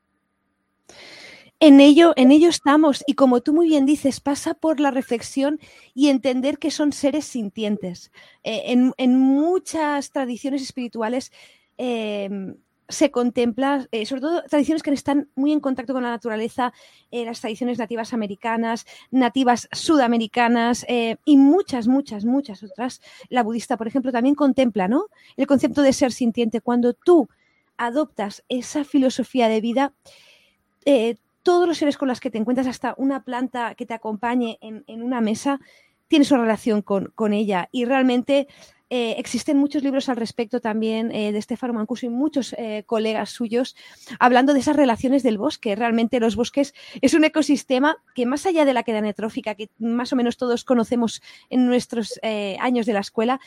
En 1.60 1.78
ello, 1.78 2.12
en 2.16 2.32
ello 2.32 2.48
estamos, 2.48 3.04
y 3.06 3.14
como 3.14 3.40
tú 3.40 3.52
muy 3.52 3.68
bien 3.68 3.86
dices, 3.86 4.20
pasa 4.20 4.54
por 4.54 4.80
la 4.80 4.90
reflexión 4.90 5.60
y 5.94 6.08
entender 6.08 6.58
que 6.58 6.72
son 6.72 6.92
seres 6.92 7.24
sintientes. 7.24 8.10
Eh, 8.42 8.62
en, 8.72 8.92
en, 8.96 9.16
muchas 9.16 10.10
tradiciones 10.10 10.62
espirituales 10.62 11.30
eh, 11.78 12.56
se 12.92 13.10
contempla, 13.10 13.88
eh, 13.90 14.06
sobre 14.06 14.20
todo 14.20 14.42
tradiciones 14.44 14.82
que 14.82 14.90
están 14.90 15.28
muy 15.34 15.52
en 15.52 15.60
contacto 15.60 15.92
con 15.92 16.02
la 16.02 16.10
naturaleza, 16.10 16.72
eh, 17.10 17.24
las 17.24 17.40
tradiciones 17.40 17.78
nativas 17.78 18.12
americanas, 18.12 18.86
nativas 19.10 19.68
sudamericanas 19.72 20.84
eh, 20.88 21.16
y 21.24 21.38
muchas, 21.38 21.88
muchas, 21.88 22.24
muchas 22.24 22.62
otras. 22.62 23.00
La 23.28 23.42
budista, 23.42 23.76
por 23.76 23.88
ejemplo, 23.88 24.12
también 24.12 24.34
contempla 24.34 24.88
¿no? 24.88 25.06
el 25.36 25.46
concepto 25.46 25.82
de 25.82 25.92
ser 25.92 26.12
sintiente. 26.12 26.60
Cuando 26.60 26.92
tú 26.92 27.28
adoptas 27.76 28.44
esa 28.48 28.84
filosofía 28.84 29.48
de 29.48 29.60
vida, 29.60 29.92
todos 31.42 31.66
los 31.66 31.78
seres 31.78 31.96
con 31.96 32.08
los 32.08 32.20
que 32.20 32.30
te 32.30 32.38
encuentras, 32.38 32.66
hasta 32.66 32.94
una 32.98 33.24
planta 33.24 33.74
que 33.74 33.86
te 33.86 33.94
acompañe 33.94 34.58
en, 34.60 34.84
en 34.86 35.02
una 35.02 35.20
mesa, 35.20 35.58
tienes 36.08 36.30
una 36.30 36.42
relación 36.42 36.82
con, 36.82 37.10
con 37.14 37.32
ella 37.32 37.68
y 37.72 37.86
realmente 37.86 38.46
eh, 38.94 39.14
existen 39.16 39.56
muchos 39.56 39.82
libros 39.82 40.10
al 40.10 40.16
respecto 40.16 40.60
también 40.60 41.12
eh, 41.12 41.32
de 41.32 41.40
Stefano 41.40 41.72
Mancuso 41.72 42.04
y 42.04 42.10
muchos 42.10 42.54
eh, 42.58 42.82
colegas 42.84 43.30
suyos 43.30 43.74
hablando 44.18 44.52
de 44.52 44.60
esas 44.60 44.76
relaciones 44.76 45.22
del 45.22 45.38
bosque. 45.38 45.74
Realmente 45.74 46.20
los 46.20 46.36
bosques 46.36 46.74
es 47.00 47.14
un 47.14 47.24
ecosistema 47.24 47.96
que 48.14 48.26
más 48.26 48.44
allá 48.44 48.66
de 48.66 48.74
la 48.74 48.82
cadena 48.82 49.10
trófica 49.14 49.54
que 49.54 49.70
más 49.78 50.12
o 50.12 50.16
menos 50.16 50.36
todos 50.36 50.64
conocemos 50.64 51.22
en 51.48 51.66
nuestros 51.66 52.20
años 52.60 52.84
de 52.84 52.92
la 52.92 53.00
escuela, 53.00 53.40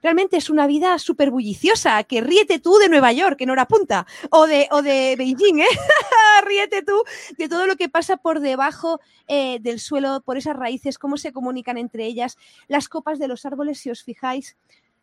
realmente 0.00 0.36
es 0.36 0.48
una 0.48 0.68
vida 0.68 0.96
súper 1.00 1.32
bulliciosa, 1.32 2.04
que 2.04 2.20
ríete 2.20 2.60
tú 2.60 2.76
de 2.76 2.88
Nueva 2.88 3.12
York, 3.12 3.40
en 3.40 3.50
hora 3.50 3.66
punta, 3.66 4.06
o 4.30 4.46
de, 4.46 4.68
o 4.70 4.82
de 4.82 5.16
Beijing, 5.16 5.60
ríete 6.46 6.82
tú 6.82 7.02
de 7.36 7.48
todo 7.48 7.66
lo 7.66 7.74
que 7.74 7.88
pasa 7.88 8.16
por 8.18 8.38
debajo 8.40 9.00
del 9.26 9.80
suelo, 9.80 10.22
por 10.24 10.36
esas 10.36 10.56
raíces, 10.56 10.98
cómo 10.98 11.16
se 11.16 11.32
comunican 11.32 11.78
entre 11.78 12.06
ellas, 12.06 12.36
las 12.68 12.88
copas 12.88 13.18
de 13.18 13.28
los 13.28 13.44
árboles, 13.44 13.80
si 13.80 13.90
os 13.90 14.04
fijáis, 14.04 14.56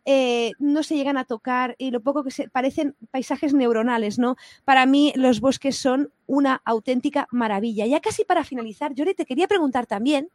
eh, 0.04 0.52
no 0.58 0.82
se 0.82 0.96
llegan 0.96 1.16
a 1.16 1.24
tocar 1.24 1.74
y 1.78 1.90
lo 1.90 2.00
poco 2.00 2.24
que 2.24 2.30
se 2.30 2.48
parecen 2.48 2.96
paisajes 3.10 3.54
neuronales, 3.54 4.18
¿no? 4.18 4.36
Para 4.64 4.86
mí 4.86 5.12
los 5.16 5.40
bosques 5.40 5.76
son 5.76 6.12
una 6.26 6.60
auténtica 6.64 7.28
maravilla. 7.30 7.86
Ya 7.86 8.00
casi 8.00 8.24
para 8.24 8.44
finalizar, 8.44 8.92
Jordi, 8.96 9.14
te 9.14 9.26
quería 9.26 9.48
preguntar 9.48 9.86
también 9.86 10.30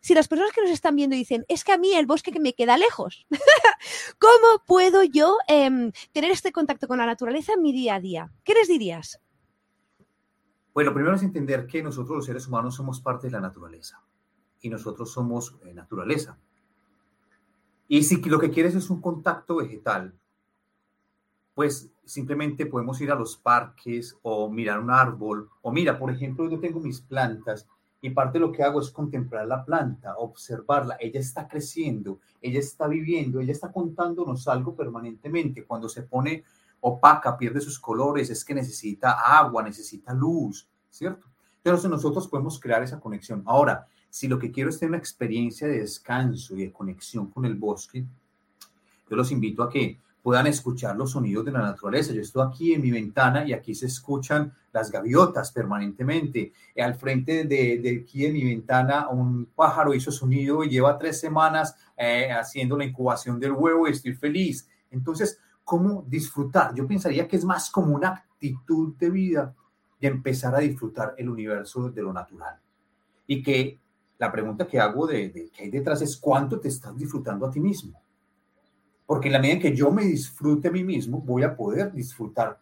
si 0.00 0.14
las 0.14 0.28
personas 0.28 0.52
que 0.52 0.62
nos 0.62 0.70
están 0.70 0.94
viendo 0.94 1.16
dicen, 1.16 1.44
es 1.48 1.64
que 1.64 1.72
a 1.72 1.78
mí 1.78 1.92
el 1.92 2.06
bosque 2.06 2.30
que 2.30 2.38
me 2.38 2.54
queda 2.54 2.76
lejos, 2.76 3.26
¿cómo 4.20 4.62
puedo 4.64 5.02
yo 5.02 5.36
em, 5.48 5.90
tener 6.12 6.30
este 6.30 6.52
contacto 6.52 6.86
con 6.86 6.98
la 6.98 7.06
naturaleza 7.06 7.54
en 7.54 7.62
mi 7.62 7.72
día 7.72 7.96
a 7.96 8.00
día? 8.00 8.32
¿Qué 8.44 8.54
les 8.54 8.68
dirías? 8.68 9.20
Bueno, 10.72 10.94
primero 10.94 11.16
es 11.16 11.24
entender 11.24 11.66
que 11.66 11.82
nosotros 11.82 12.16
los 12.16 12.26
seres 12.26 12.46
humanos 12.46 12.76
somos 12.76 13.00
parte 13.00 13.26
de 13.26 13.32
la 13.32 13.40
naturaleza 13.40 14.00
y 14.60 14.68
nosotros 14.68 15.10
somos 15.10 15.56
eh, 15.64 15.74
naturaleza. 15.74 16.38
Y 17.88 18.02
si 18.02 18.20
lo 18.22 18.38
que 18.38 18.50
quieres 18.50 18.74
es 18.74 18.90
un 18.90 19.00
contacto 19.00 19.56
vegetal, 19.56 20.14
pues 21.54 21.90
simplemente 22.04 22.66
podemos 22.66 23.00
ir 23.00 23.10
a 23.10 23.14
los 23.14 23.36
parques 23.36 24.16
o 24.22 24.50
mirar 24.50 24.80
un 24.80 24.90
árbol 24.90 25.48
o 25.62 25.72
mira, 25.72 25.98
por 25.98 26.10
ejemplo, 26.10 26.48
yo 26.50 26.60
tengo 26.60 26.80
mis 26.80 27.00
plantas 27.00 27.66
y 28.00 28.10
parte 28.10 28.38
de 28.38 28.46
lo 28.46 28.52
que 28.52 28.62
hago 28.62 28.80
es 28.80 28.90
contemplar 28.90 29.46
la 29.46 29.64
planta, 29.64 30.16
observarla. 30.18 30.96
Ella 31.00 31.18
está 31.18 31.48
creciendo, 31.48 32.20
ella 32.42 32.60
está 32.60 32.86
viviendo, 32.86 33.40
ella 33.40 33.52
está 33.52 33.72
contándonos 33.72 34.46
algo 34.48 34.76
permanentemente. 34.76 35.64
Cuando 35.64 35.88
se 35.88 36.02
pone 36.02 36.44
opaca, 36.80 37.36
pierde 37.38 37.60
sus 37.60 37.80
colores, 37.80 38.30
es 38.30 38.44
que 38.44 38.54
necesita 38.54 39.12
agua, 39.12 39.62
necesita 39.62 40.12
luz, 40.12 40.68
¿cierto? 40.90 41.26
Entonces 41.64 41.90
nosotros 41.90 42.28
podemos 42.28 42.60
crear 42.60 42.82
esa 42.82 43.00
conexión. 43.00 43.42
Ahora, 43.46 43.88
si 44.16 44.28
lo 44.28 44.38
que 44.38 44.50
quiero 44.50 44.70
es 44.70 44.78
tener 44.78 44.92
una 44.92 44.98
experiencia 44.98 45.68
de 45.68 45.80
descanso 45.80 46.56
y 46.56 46.62
de 46.62 46.72
conexión 46.72 47.26
con 47.26 47.44
el 47.44 47.54
bosque, 47.54 48.02
yo 49.10 49.14
los 49.14 49.30
invito 49.30 49.62
a 49.62 49.68
que 49.68 50.00
puedan 50.22 50.46
escuchar 50.46 50.96
los 50.96 51.10
sonidos 51.10 51.44
de 51.44 51.52
la 51.52 51.60
naturaleza. 51.60 52.14
Yo 52.14 52.22
estoy 52.22 52.48
aquí 52.48 52.72
en 52.72 52.80
mi 52.80 52.90
ventana 52.90 53.46
y 53.46 53.52
aquí 53.52 53.74
se 53.74 53.84
escuchan 53.84 54.54
las 54.72 54.90
gaviotas 54.90 55.52
permanentemente. 55.52 56.54
Al 56.78 56.94
frente 56.94 57.44
de, 57.44 58.02
aquí 58.02 58.24
en 58.24 58.32
mi 58.32 58.44
ventana 58.44 59.10
un 59.10 59.50
pájaro 59.54 59.92
hizo 59.92 60.10
sonido 60.10 60.64
y 60.64 60.70
lleva 60.70 60.96
tres 60.96 61.20
semanas 61.20 61.76
eh, 61.94 62.32
haciendo 62.32 62.78
la 62.78 62.86
incubación 62.86 63.38
del 63.38 63.52
huevo 63.52 63.86
y 63.86 63.90
estoy 63.90 64.14
feliz. 64.14 64.66
Entonces, 64.90 65.38
¿cómo 65.62 66.06
disfrutar? 66.08 66.74
Yo 66.74 66.86
pensaría 66.86 67.28
que 67.28 67.36
es 67.36 67.44
más 67.44 67.70
como 67.70 67.94
una 67.94 68.08
actitud 68.08 68.94
de 68.96 69.10
vida 69.10 69.54
de 70.00 70.08
empezar 70.08 70.54
a 70.54 70.60
disfrutar 70.60 71.14
el 71.18 71.28
universo 71.28 71.90
de 71.90 72.00
lo 72.00 72.14
natural. 72.14 72.58
Y 73.26 73.42
que 73.42 73.78
la 74.18 74.32
pregunta 74.32 74.66
que 74.66 74.80
hago 74.80 75.06
de, 75.06 75.28
de 75.28 75.50
que 75.50 75.64
hay 75.64 75.70
detrás 75.70 76.02
es 76.02 76.16
cuánto 76.16 76.58
te 76.58 76.68
estás 76.68 76.96
disfrutando 76.96 77.46
a 77.46 77.50
ti 77.50 77.60
mismo 77.60 78.00
porque 79.06 79.28
en 79.28 79.32
la 79.32 79.38
medida 79.38 79.54
en 79.54 79.62
que 79.62 79.74
yo 79.74 79.90
me 79.90 80.02
disfrute 80.02 80.68
a 80.68 80.72
mí 80.72 80.82
mismo, 80.82 81.20
voy 81.20 81.44
a 81.44 81.56
poder 81.56 81.92
disfrutar 81.92 82.58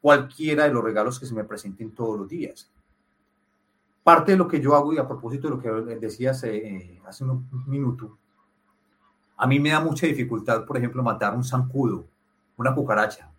cualquiera 0.00 0.64
de 0.64 0.72
los 0.72 0.82
regalos 0.82 1.18
que 1.18 1.26
se 1.26 1.34
me 1.34 1.44
presenten 1.44 1.92
todos 1.92 2.18
los 2.18 2.28
días. 2.28 2.70
Parte 4.02 4.32
de 4.32 4.38
lo 4.38 4.48
que 4.48 4.60
yo 4.60 4.74
hago, 4.74 4.92
y 4.92 4.98
a 4.98 5.06
propósito 5.06 5.48
de 5.48 5.56
lo 5.56 5.60
que 5.60 5.96
decías 5.96 6.42
eh, 6.44 7.00
hace 7.06 7.24
un 7.24 7.48
minuto, 7.66 8.18
a 9.36 9.46
mí 9.46 9.60
me 9.60 9.70
da 9.70 9.80
mucha 9.80 10.06
dificultad, 10.06 10.64
por 10.64 10.76
ejemplo, 10.76 11.02
matar 11.02 11.36
un 11.36 11.44
zancudo, 11.44 12.06
una 12.56 12.74
cucaracha, 12.74 13.30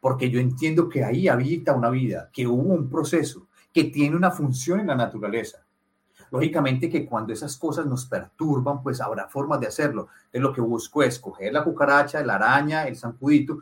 porque 0.00 0.30
yo 0.30 0.40
entiendo 0.40 0.88
que 0.88 1.04
ahí 1.04 1.28
habita 1.28 1.74
una 1.74 1.90
vida, 1.90 2.30
que 2.32 2.46
hubo 2.46 2.74
un 2.74 2.88
proceso, 2.88 3.48
que 3.72 3.84
tiene 3.84 4.16
una 4.16 4.30
función 4.30 4.80
en 4.80 4.88
la 4.88 4.94
naturaleza. 4.94 5.61
Lógicamente 6.32 6.88
que 6.88 7.04
cuando 7.04 7.34
esas 7.34 7.58
cosas 7.58 7.84
nos 7.84 8.06
perturban, 8.06 8.82
pues 8.82 9.02
habrá 9.02 9.28
formas 9.28 9.60
de 9.60 9.66
hacerlo. 9.66 10.08
Entonces 10.24 10.40
lo 10.40 10.52
que 10.54 10.62
busco 10.62 11.02
es 11.02 11.18
coger 11.18 11.52
la 11.52 11.62
cucaracha, 11.62 12.24
la 12.24 12.36
araña, 12.36 12.88
el 12.88 12.96
zancudito, 12.96 13.58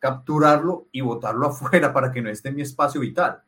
capturarlo 0.00 0.86
y 0.90 1.00
botarlo 1.00 1.46
afuera 1.50 1.92
para 1.92 2.10
que 2.10 2.20
no 2.20 2.28
esté 2.28 2.48
en 2.48 2.56
mi 2.56 2.62
espacio 2.62 3.00
vital. 3.00 3.40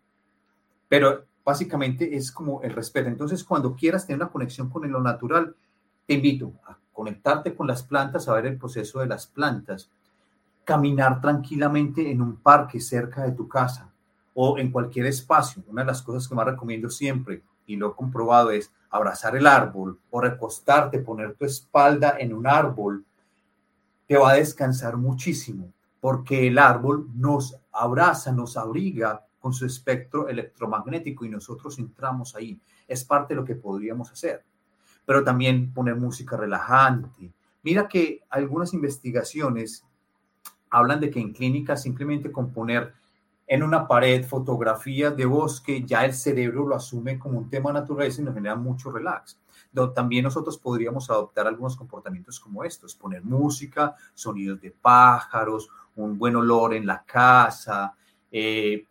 Pero 0.89 1.25
básicamente 1.45 2.17
es 2.17 2.31
como 2.31 2.63
el 2.63 2.73
respeto. 2.73 3.09
Entonces, 3.09 3.43
cuando 3.43 3.75
quieras 3.75 4.07
tener 4.07 4.23
una 4.23 4.31
conexión 4.31 4.71
con 4.71 4.89
lo 4.89 5.01
natural, 5.03 5.53
te 6.07 6.15
invito 6.15 6.53
a 6.65 6.79
conectarte 6.93 7.57
con 7.57 7.67
las 7.67 7.83
plantas, 7.83 8.29
a 8.29 8.35
ver 8.35 8.47
el 8.47 8.57
proceso 8.57 9.01
de 9.01 9.07
las 9.07 9.27
plantas, 9.27 9.91
caminar 10.65 11.21
tranquilamente 11.21 12.09
en 12.09 12.23
un 12.23 12.37
parque 12.37 12.79
cerca 12.79 13.25
de 13.25 13.33
tu 13.33 13.49
casa 13.49 13.91
o 14.33 14.59
en 14.59 14.71
cualquier 14.71 15.07
espacio. 15.07 15.65
Una 15.67 15.83
de 15.83 15.87
las 15.87 16.03
cosas 16.03 16.29
que 16.29 16.37
más 16.37 16.47
recomiendo 16.47 16.89
siempre, 16.89 17.43
y 17.67 17.77
lo 17.77 17.95
comprobado, 17.95 18.51
es 18.51 18.73
abrazar 18.91 19.37
el 19.37 19.47
árbol 19.47 19.99
o 20.11 20.21
recostarte, 20.21 20.99
poner 20.99 21.35
tu 21.35 21.45
espalda 21.45 22.17
en 22.19 22.35
un 22.35 22.47
árbol, 22.47 23.05
te 24.07 24.17
va 24.17 24.31
a 24.31 24.35
descansar 24.35 24.97
muchísimo, 24.97 25.73
porque 26.01 26.49
el 26.49 26.59
árbol 26.59 27.09
nos 27.15 27.57
abraza, 27.73 28.33
nos 28.33 28.57
abriga 28.57 29.25
con 29.39 29.53
su 29.53 29.65
espectro 29.65 30.29
electromagnético 30.29 31.25
y 31.25 31.29
nosotros 31.29 31.79
entramos 31.79 32.35
ahí. 32.35 32.61
Es 32.87 33.05
parte 33.05 33.35
de 33.35 33.41
lo 33.41 33.47
que 33.47 33.55
podríamos 33.55 34.11
hacer. 34.11 34.45
Pero 35.07 35.25
también 35.25 35.73
poner 35.73 35.97
música 35.97 36.37
relajante. 36.37 37.33
Mira 37.63 37.89
que 37.89 38.23
algunas 38.29 38.75
investigaciones 38.75 39.85
hablan 40.69 41.01
de 41.01 41.11
que 41.11 41.21
en 41.21 41.33
clínicas 41.33 41.83
simplemente 41.83 42.31
con 42.31 42.53
poner 42.53 42.93
en 43.51 43.65
una 43.65 43.89
pared 43.89 44.25
fotografías 44.25 45.17
de 45.17 45.27
bosque, 45.27 45.83
ya 45.85 46.05
el 46.05 46.15
cerebro 46.15 46.69
lo 46.69 46.77
asume 46.77 47.19
como 47.19 47.37
un 47.37 47.51
tema 47.51 47.73
natural 47.73 48.09
y 48.17 48.23
nos 48.23 48.33
genera 48.33 48.55
mucho 48.55 48.93
relax. 48.93 49.41
También 49.93 50.23
nosotros 50.23 50.57
podríamos 50.57 51.11
adoptar 51.11 51.49
algunos 51.49 51.77
comportamientos 51.77 52.39
como 52.39 52.63
estos, 52.63 52.95
poner 52.95 53.25
música, 53.25 53.97
sonidos 54.15 54.61
de 54.61 54.71
pájaros, 54.71 55.69
un 55.97 56.17
buen 56.17 56.37
olor 56.37 56.75
en 56.75 56.87
la 56.87 57.03
casa, 57.03 57.93
eh, 58.31 58.85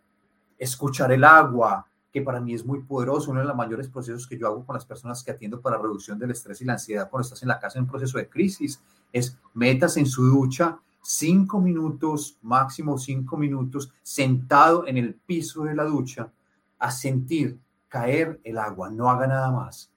escuchar 0.58 1.10
el 1.12 1.24
agua, 1.24 1.86
que 2.12 2.20
para 2.20 2.38
mí 2.38 2.52
es 2.52 2.62
muy 2.62 2.82
poderoso. 2.82 3.30
Uno 3.30 3.40
de 3.40 3.46
los 3.46 3.56
mayores 3.56 3.88
procesos 3.88 4.26
que 4.26 4.36
yo 4.36 4.46
hago 4.46 4.66
con 4.66 4.74
las 4.74 4.84
personas 4.84 5.24
que 5.24 5.30
atiendo 5.30 5.62
para 5.62 5.78
reducción 5.78 6.18
del 6.18 6.32
estrés 6.32 6.60
y 6.60 6.66
la 6.66 6.74
ansiedad 6.74 7.08
cuando 7.08 7.24
estás 7.24 7.40
en 7.40 7.48
la 7.48 7.58
casa 7.58 7.78
en 7.78 7.84
un 7.84 7.90
proceso 7.90 8.18
de 8.18 8.28
crisis 8.28 8.78
es 9.10 9.38
metas 9.54 9.96
en 9.96 10.04
su 10.04 10.22
ducha 10.26 10.78
cinco 11.02 11.60
minutos, 11.60 12.38
máximo 12.42 12.98
cinco 12.98 13.36
minutos, 13.36 13.92
sentado 14.02 14.86
en 14.86 14.96
el 14.96 15.14
piso 15.14 15.64
de 15.64 15.74
la 15.74 15.84
ducha 15.84 16.30
a 16.78 16.90
sentir 16.90 17.58
caer 17.88 18.40
el 18.44 18.58
agua, 18.58 18.90
no 18.90 19.10
haga 19.10 19.26
nada 19.26 19.50
más. 19.50 19.90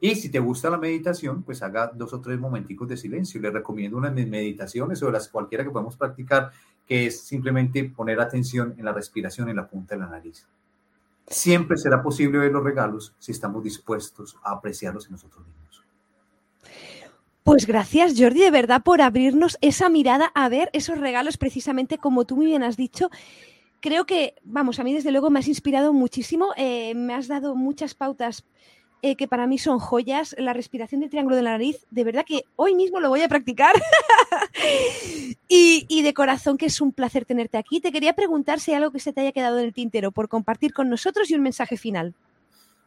Y 0.00 0.16
si 0.16 0.30
te 0.30 0.40
gusta 0.40 0.68
la 0.68 0.78
meditación, 0.78 1.44
pues 1.44 1.62
haga 1.62 1.92
dos 1.94 2.12
o 2.12 2.20
tres 2.20 2.36
momenticos 2.36 2.88
de 2.88 2.96
silencio. 2.96 3.40
Le 3.40 3.52
recomiendo 3.52 3.96
unas 3.96 4.12
meditaciones 4.12 5.00
o 5.00 5.12
las 5.12 5.28
cualquiera 5.28 5.62
que 5.62 5.70
podemos 5.70 5.96
practicar, 5.96 6.50
que 6.84 7.06
es 7.06 7.20
simplemente 7.20 7.84
poner 7.84 8.20
atención 8.20 8.74
en 8.78 8.84
la 8.84 8.92
respiración 8.92 9.48
en 9.48 9.56
la 9.56 9.68
punta 9.68 9.94
de 9.94 10.00
la 10.00 10.08
nariz. 10.08 10.44
Siempre 11.28 11.76
será 11.76 12.02
posible 12.02 12.38
ver 12.38 12.50
los 12.50 12.64
regalos 12.64 13.14
si 13.20 13.30
estamos 13.30 13.62
dispuestos 13.62 14.36
a 14.42 14.54
apreciarlos 14.54 15.06
en 15.06 15.12
nosotros 15.12 15.46
mismos. 15.46 15.84
Pues 17.44 17.66
gracias, 17.66 18.14
Jordi, 18.16 18.40
de 18.40 18.52
verdad, 18.52 18.82
por 18.84 19.00
abrirnos 19.00 19.58
esa 19.60 19.88
mirada 19.88 20.30
a 20.34 20.48
ver 20.48 20.70
esos 20.72 20.98
regalos, 20.98 21.36
precisamente 21.36 21.98
como 21.98 22.24
tú 22.24 22.36
muy 22.36 22.46
bien 22.46 22.62
has 22.62 22.76
dicho. 22.76 23.10
Creo 23.80 24.06
que, 24.06 24.36
vamos, 24.44 24.78
a 24.78 24.84
mí 24.84 24.94
desde 24.94 25.10
luego 25.10 25.28
me 25.28 25.40
has 25.40 25.48
inspirado 25.48 25.92
muchísimo, 25.92 26.50
eh, 26.56 26.94
me 26.94 27.14
has 27.14 27.26
dado 27.26 27.56
muchas 27.56 27.94
pautas 27.94 28.44
eh, 29.04 29.16
que 29.16 29.26
para 29.26 29.48
mí 29.48 29.58
son 29.58 29.80
joyas. 29.80 30.36
La 30.38 30.52
respiración 30.52 31.00
del 31.00 31.10
triángulo 31.10 31.34
de 31.34 31.42
la 31.42 31.50
nariz, 31.50 31.84
de 31.90 32.04
verdad 32.04 32.24
que 32.24 32.44
hoy 32.54 32.76
mismo 32.76 33.00
lo 33.00 33.08
voy 33.08 33.22
a 33.22 33.28
practicar. 33.28 33.74
y, 35.48 35.84
y, 35.88 36.02
de 36.02 36.14
corazón 36.14 36.56
que 36.56 36.66
es 36.66 36.80
un 36.80 36.92
placer 36.92 37.24
tenerte 37.24 37.58
aquí. 37.58 37.80
Te 37.80 37.90
quería 37.90 38.12
preguntar 38.12 38.60
si 38.60 38.70
hay 38.70 38.76
algo 38.76 38.92
que 38.92 39.00
se 39.00 39.12
te 39.12 39.20
haya 39.22 39.32
quedado 39.32 39.58
en 39.58 39.64
el 39.64 39.72
tintero 39.72 40.12
por 40.12 40.28
compartir 40.28 40.72
con 40.72 40.88
nosotros 40.88 41.28
y 41.28 41.34
un 41.34 41.42
mensaje 41.42 41.76
final. 41.76 42.14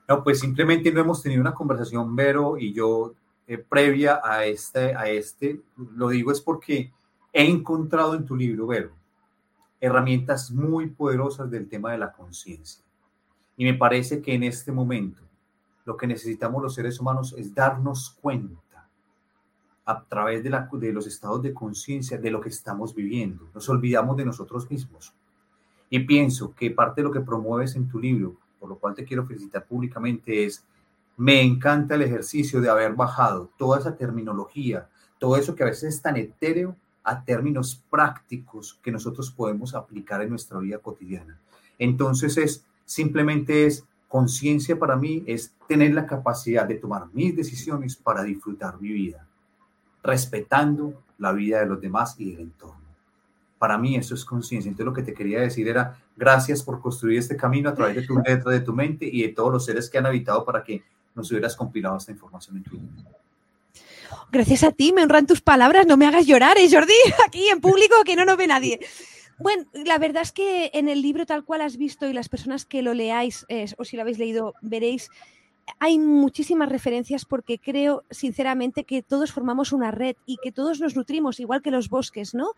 No, 0.07 0.23
pues 0.23 0.39
simplemente 0.39 0.93
no 0.93 1.01
hemos 1.01 1.21
tenido 1.21 1.41
una 1.41 1.53
conversación, 1.53 2.15
Vero 2.15 2.57
y 2.57 2.71
yo, 2.73 3.15
eh, 3.47 3.57
previa 3.57 4.21
a 4.23 4.45
este, 4.45 4.95
a 4.95 5.07
este, 5.09 5.61
lo 5.95 6.09
digo 6.09 6.31
es 6.31 6.41
porque 6.41 6.91
he 7.31 7.45
encontrado 7.47 8.15
en 8.15 8.25
tu 8.25 8.35
libro, 8.35 8.67
Vero, 8.67 8.91
herramientas 9.79 10.51
muy 10.51 10.87
poderosas 10.87 11.51
del 11.51 11.67
tema 11.67 11.91
de 11.91 11.97
la 11.97 12.11
conciencia. 12.11 12.83
Y 13.57 13.65
me 13.65 13.73
parece 13.73 14.21
que 14.21 14.33
en 14.33 14.43
este 14.43 14.71
momento 14.71 15.21
lo 15.85 15.95
que 15.95 16.07
necesitamos 16.07 16.61
los 16.61 16.73
seres 16.73 16.99
humanos 16.99 17.35
es 17.37 17.53
darnos 17.53 18.17
cuenta 18.21 18.89
a 19.85 20.03
través 20.03 20.43
de, 20.43 20.49
la, 20.49 20.67
de 20.71 20.91
los 20.91 21.05
estados 21.05 21.43
de 21.43 21.53
conciencia 21.53 22.17
de 22.17 22.31
lo 22.31 22.41
que 22.41 22.49
estamos 22.49 22.95
viviendo. 22.95 23.47
Nos 23.53 23.69
olvidamos 23.69 24.17
de 24.17 24.25
nosotros 24.25 24.69
mismos. 24.69 25.13
Y 25.91 25.99
pienso 25.99 26.55
que 26.55 26.71
parte 26.71 27.01
de 27.01 27.07
lo 27.07 27.13
que 27.13 27.21
promueves 27.21 27.75
en 27.75 27.87
tu 27.87 27.99
libro, 27.99 28.35
por 28.59 28.69
lo 28.69 28.77
cual 28.77 28.95
te 28.95 29.05
quiero 29.05 29.27
felicitar 29.27 29.65
públicamente, 29.65 30.45
es 30.45 30.65
me 31.17 31.41
encanta 31.41 31.95
el 31.95 32.01
ejercicio 32.01 32.61
de 32.61 32.69
haber 32.69 32.93
bajado 32.93 33.49
toda 33.57 33.79
esa 33.79 33.95
terminología, 33.95 34.89
todo 35.19 35.37
eso 35.37 35.55
que 35.55 35.63
a 35.63 35.67
veces 35.67 35.95
es 35.95 36.01
tan 36.01 36.17
etéreo 36.17 36.75
a 37.03 37.23
términos 37.23 37.81
prácticos 37.89 38.79
que 38.81 38.91
nosotros 38.91 39.31
podemos 39.31 39.75
aplicar 39.75 40.21
en 40.21 40.29
nuestra 40.29 40.59
vida 40.59 40.79
cotidiana. 40.79 41.39
Entonces 41.77 42.37
es 42.37 42.65
simplemente 42.85 43.65
es 43.65 43.85
conciencia 44.07 44.77
para 44.77 44.95
mí 44.95 45.23
es 45.25 45.53
tener 45.67 45.93
la 45.93 46.05
capacidad 46.05 46.67
de 46.67 46.75
tomar 46.75 47.07
mis 47.13 47.35
decisiones 47.35 47.95
para 47.95 48.23
disfrutar 48.23 48.79
mi 48.79 48.89
vida. 48.89 49.25
respetando 50.03 51.01
la 51.17 51.31
vida 51.31 51.61
de 51.61 51.65
los 51.65 51.81
demás 51.81 52.15
y 52.19 52.33
el 52.33 52.41
entorno. 52.41 52.85
Para 53.57 53.75
mí 53.79 53.95
eso 53.95 54.13
es 54.13 54.23
conciencia. 54.23 54.69
Entonces 54.69 54.85
lo 54.85 54.93
que 54.93 55.01
te 55.01 55.15
quería 55.15 55.41
decir 55.41 55.67
era 55.67 55.97
gracias 56.15 56.61
por 56.61 56.79
construir 56.79 57.17
este 57.17 57.35
camino 57.35 57.69
a 57.69 57.73
través 57.73 57.95
de 57.95 58.05
tu 58.05 58.15
letra, 58.25 58.51
de 58.51 58.59
tu 58.59 58.71
mente 58.71 59.09
y 59.11 59.23
de 59.23 59.29
todos 59.29 59.51
los 59.51 59.65
seres 59.65 59.89
que 59.89 59.97
han 59.97 60.05
habitado 60.05 60.45
para 60.45 60.63
que 60.63 60.83
nos 61.15 61.31
hubieras 61.31 61.55
compilado 61.55 61.97
esta 61.97 62.11
información 62.11 62.57
en 62.57 62.63
vida. 62.63 62.83
Gracias 64.31 64.63
a 64.63 64.71
ti, 64.71 64.93
me 64.93 65.01
honran 65.01 65.27
tus 65.27 65.41
palabras, 65.41 65.87
no 65.87 65.97
me 65.97 66.05
hagas 66.05 66.27
llorar, 66.27 66.57
¿eh, 66.57 66.67
Jordi? 66.69 66.93
Aquí 67.27 67.47
en 67.49 67.61
público 67.61 67.95
que 68.05 68.15
no 68.15 68.25
nos 68.25 68.37
ve 68.37 68.47
nadie. 68.47 68.79
Bueno, 69.37 69.65
la 69.73 69.97
verdad 69.97 70.23
es 70.23 70.31
que 70.31 70.71
en 70.73 70.87
el 70.87 71.01
libro 71.01 71.25
tal 71.25 71.43
cual 71.43 71.61
has 71.61 71.77
visto 71.77 72.07
y 72.07 72.13
las 72.13 72.29
personas 72.29 72.65
que 72.65 72.81
lo 72.81 72.93
leáis 72.93 73.45
o 73.77 73.83
si 73.83 73.97
lo 73.97 74.01
habéis 74.01 74.17
leído 74.17 74.53
veréis, 74.61 75.09
hay 75.79 75.97
muchísimas 75.99 76.69
referencias 76.69 77.25
porque 77.25 77.59
creo 77.59 78.03
sinceramente 78.09 78.83
que 78.83 79.01
todos 79.01 79.31
formamos 79.31 79.73
una 79.73 79.91
red 79.91 80.15
y 80.25 80.37
que 80.41 80.51
todos 80.51 80.79
nos 80.79 80.95
nutrimos, 80.95 81.39
igual 81.39 81.61
que 81.61 81.71
los 81.71 81.89
bosques, 81.89 82.33
¿no? 82.33 82.51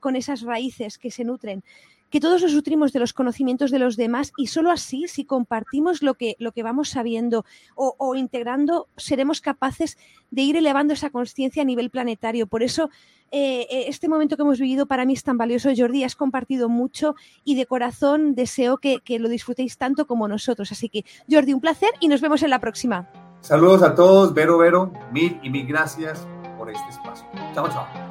Con 0.00 0.16
esas 0.16 0.42
raíces 0.42 0.98
que 0.98 1.10
se 1.10 1.24
nutren 1.24 1.62
que 2.10 2.20
todos 2.20 2.42
nos 2.42 2.54
nutrimos 2.54 2.92
de 2.92 3.00
los 3.00 3.12
conocimientos 3.12 3.70
de 3.70 3.78
los 3.78 3.96
demás 3.96 4.32
y 4.36 4.46
solo 4.46 4.70
así, 4.70 5.06
si 5.08 5.24
compartimos 5.24 6.02
lo 6.02 6.14
que, 6.14 6.36
lo 6.38 6.52
que 6.52 6.62
vamos 6.62 6.90
sabiendo 6.90 7.44
o, 7.74 8.14
integrando, 8.14 8.88
seremos 8.96 9.40
capaces 9.40 9.98
de 10.30 10.42
ir 10.42 10.56
elevando 10.56 10.94
esa 10.94 11.10
conciencia 11.10 11.62
a 11.62 11.66
nivel 11.66 11.90
planetario. 11.90 12.46
Por 12.46 12.62
eso, 12.62 12.90
eh, 13.30 13.66
eh, 13.70 13.84
este 13.88 14.08
momento 14.08 14.36
que 14.36 14.42
hemos 14.42 14.58
vivido 14.58 14.86
para 14.86 15.04
mí 15.04 15.12
es 15.12 15.22
tan 15.22 15.38
valioso. 15.38 15.70
Jordi, 15.76 16.04
has 16.04 16.16
compartido 16.16 16.68
mucho 16.68 17.14
y 17.44 17.54
de 17.54 17.66
corazón 17.66 18.34
deseo 18.34 18.78
que, 18.78 19.00
que 19.00 19.18
lo 19.18 19.28
disfrutéis 19.28 19.76
tanto 19.76 20.06
como 20.06 20.28
nosotros. 20.28 20.72
Así 20.72 20.88
que, 20.88 21.04
Jordi, 21.30 21.52
un 21.52 21.60
placer 21.60 21.90
y 22.00 22.08
nos 22.08 22.20
vemos 22.20 22.42
en 22.42 22.50
la 22.50 22.58
próxima. 22.58 23.08
Saludos 23.40 23.82
a 23.82 23.94
todos, 23.94 24.34
Vero, 24.34 24.58
Vero, 24.58 24.92
mil 25.12 25.38
y 25.42 25.50
mil 25.50 25.66
gracias 25.66 26.26
por 26.56 26.70
este 26.70 26.88
espacio. 26.90 27.26
Chao, 27.54 27.68
chao. 27.68 28.07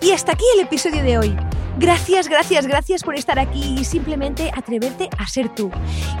Y 0.00 0.12
hasta 0.12 0.32
aquí 0.32 0.44
el 0.54 0.60
episodio 0.60 1.02
de 1.02 1.18
hoy. 1.18 1.36
Gracias, 1.78 2.28
gracias, 2.28 2.66
gracias 2.66 3.02
por 3.02 3.16
estar 3.16 3.38
aquí 3.38 3.76
y 3.78 3.84
simplemente 3.84 4.50
atreverte 4.54 5.10
a 5.18 5.26
ser 5.26 5.54
tú. 5.54 5.70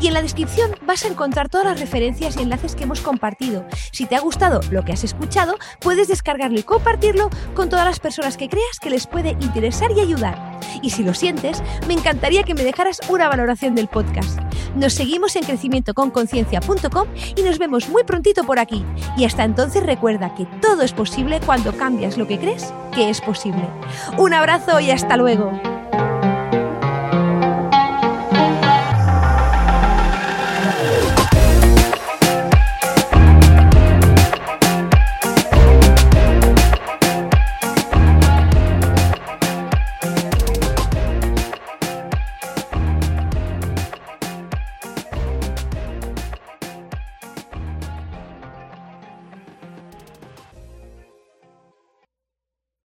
Y 0.00 0.08
en 0.08 0.14
la 0.14 0.20
descripción 0.20 0.72
vas 0.82 1.04
a 1.04 1.08
encontrar 1.08 1.48
todas 1.48 1.66
las 1.66 1.80
referencias 1.80 2.36
y 2.36 2.42
enlaces 2.42 2.76
que 2.76 2.84
hemos 2.84 3.00
compartido. 3.00 3.64
Si 3.90 4.04
te 4.04 4.16
ha 4.16 4.20
gustado 4.20 4.60
lo 4.70 4.84
que 4.84 4.92
has 4.92 5.04
escuchado, 5.04 5.56
puedes 5.80 6.08
descargarlo 6.08 6.58
y 6.58 6.62
compartirlo 6.62 7.30
con 7.54 7.70
todas 7.70 7.86
las 7.86 8.00
personas 8.00 8.36
que 8.36 8.50
creas 8.50 8.78
que 8.80 8.90
les 8.90 9.06
puede 9.06 9.30
interesar 9.40 9.90
y 9.92 10.00
ayudar. 10.00 10.60
Y 10.82 10.90
si 10.90 11.02
lo 11.02 11.14
sientes, 11.14 11.62
me 11.86 11.94
encantaría 11.94 12.42
que 12.42 12.54
me 12.54 12.64
dejaras 12.64 13.00
una 13.08 13.28
valoración 13.28 13.74
del 13.74 13.88
podcast. 13.88 14.45
Nos 14.76 14.92
seguimos 14.92 15.34
en 15.36 15.44
crecimientoconconciencia.com 15.44 17.08
y 17.34 17.42
nos 17.42 17.58
vemos 17.58 17.88
muy 17.88 18.04
prontito 18.04 18.44
por 18.44 18.58
aquí. 18.58 18.84
Y 19.16 19.24
hasta 19.24 19.42
entonces 19.44 19.82
recuerda 19.82 20.34
que 20.34 20.44
todo 20.60 20.82
es 20.82 20.92
posible 20.92 21.40
cuando 21.44 21.72
cambias 21.76 22.18
lo 22.18 22.26
que 22.26 22.38
crees 22.38 22.72
que 22.94 23.08
es 23.08 23.22
posible. 23.22 23.68
Un 24.18 24.34
abrazo 24.34 24.78
y 24.80 24.90
hasta 24.90 25.16
luego. 25.16 25.75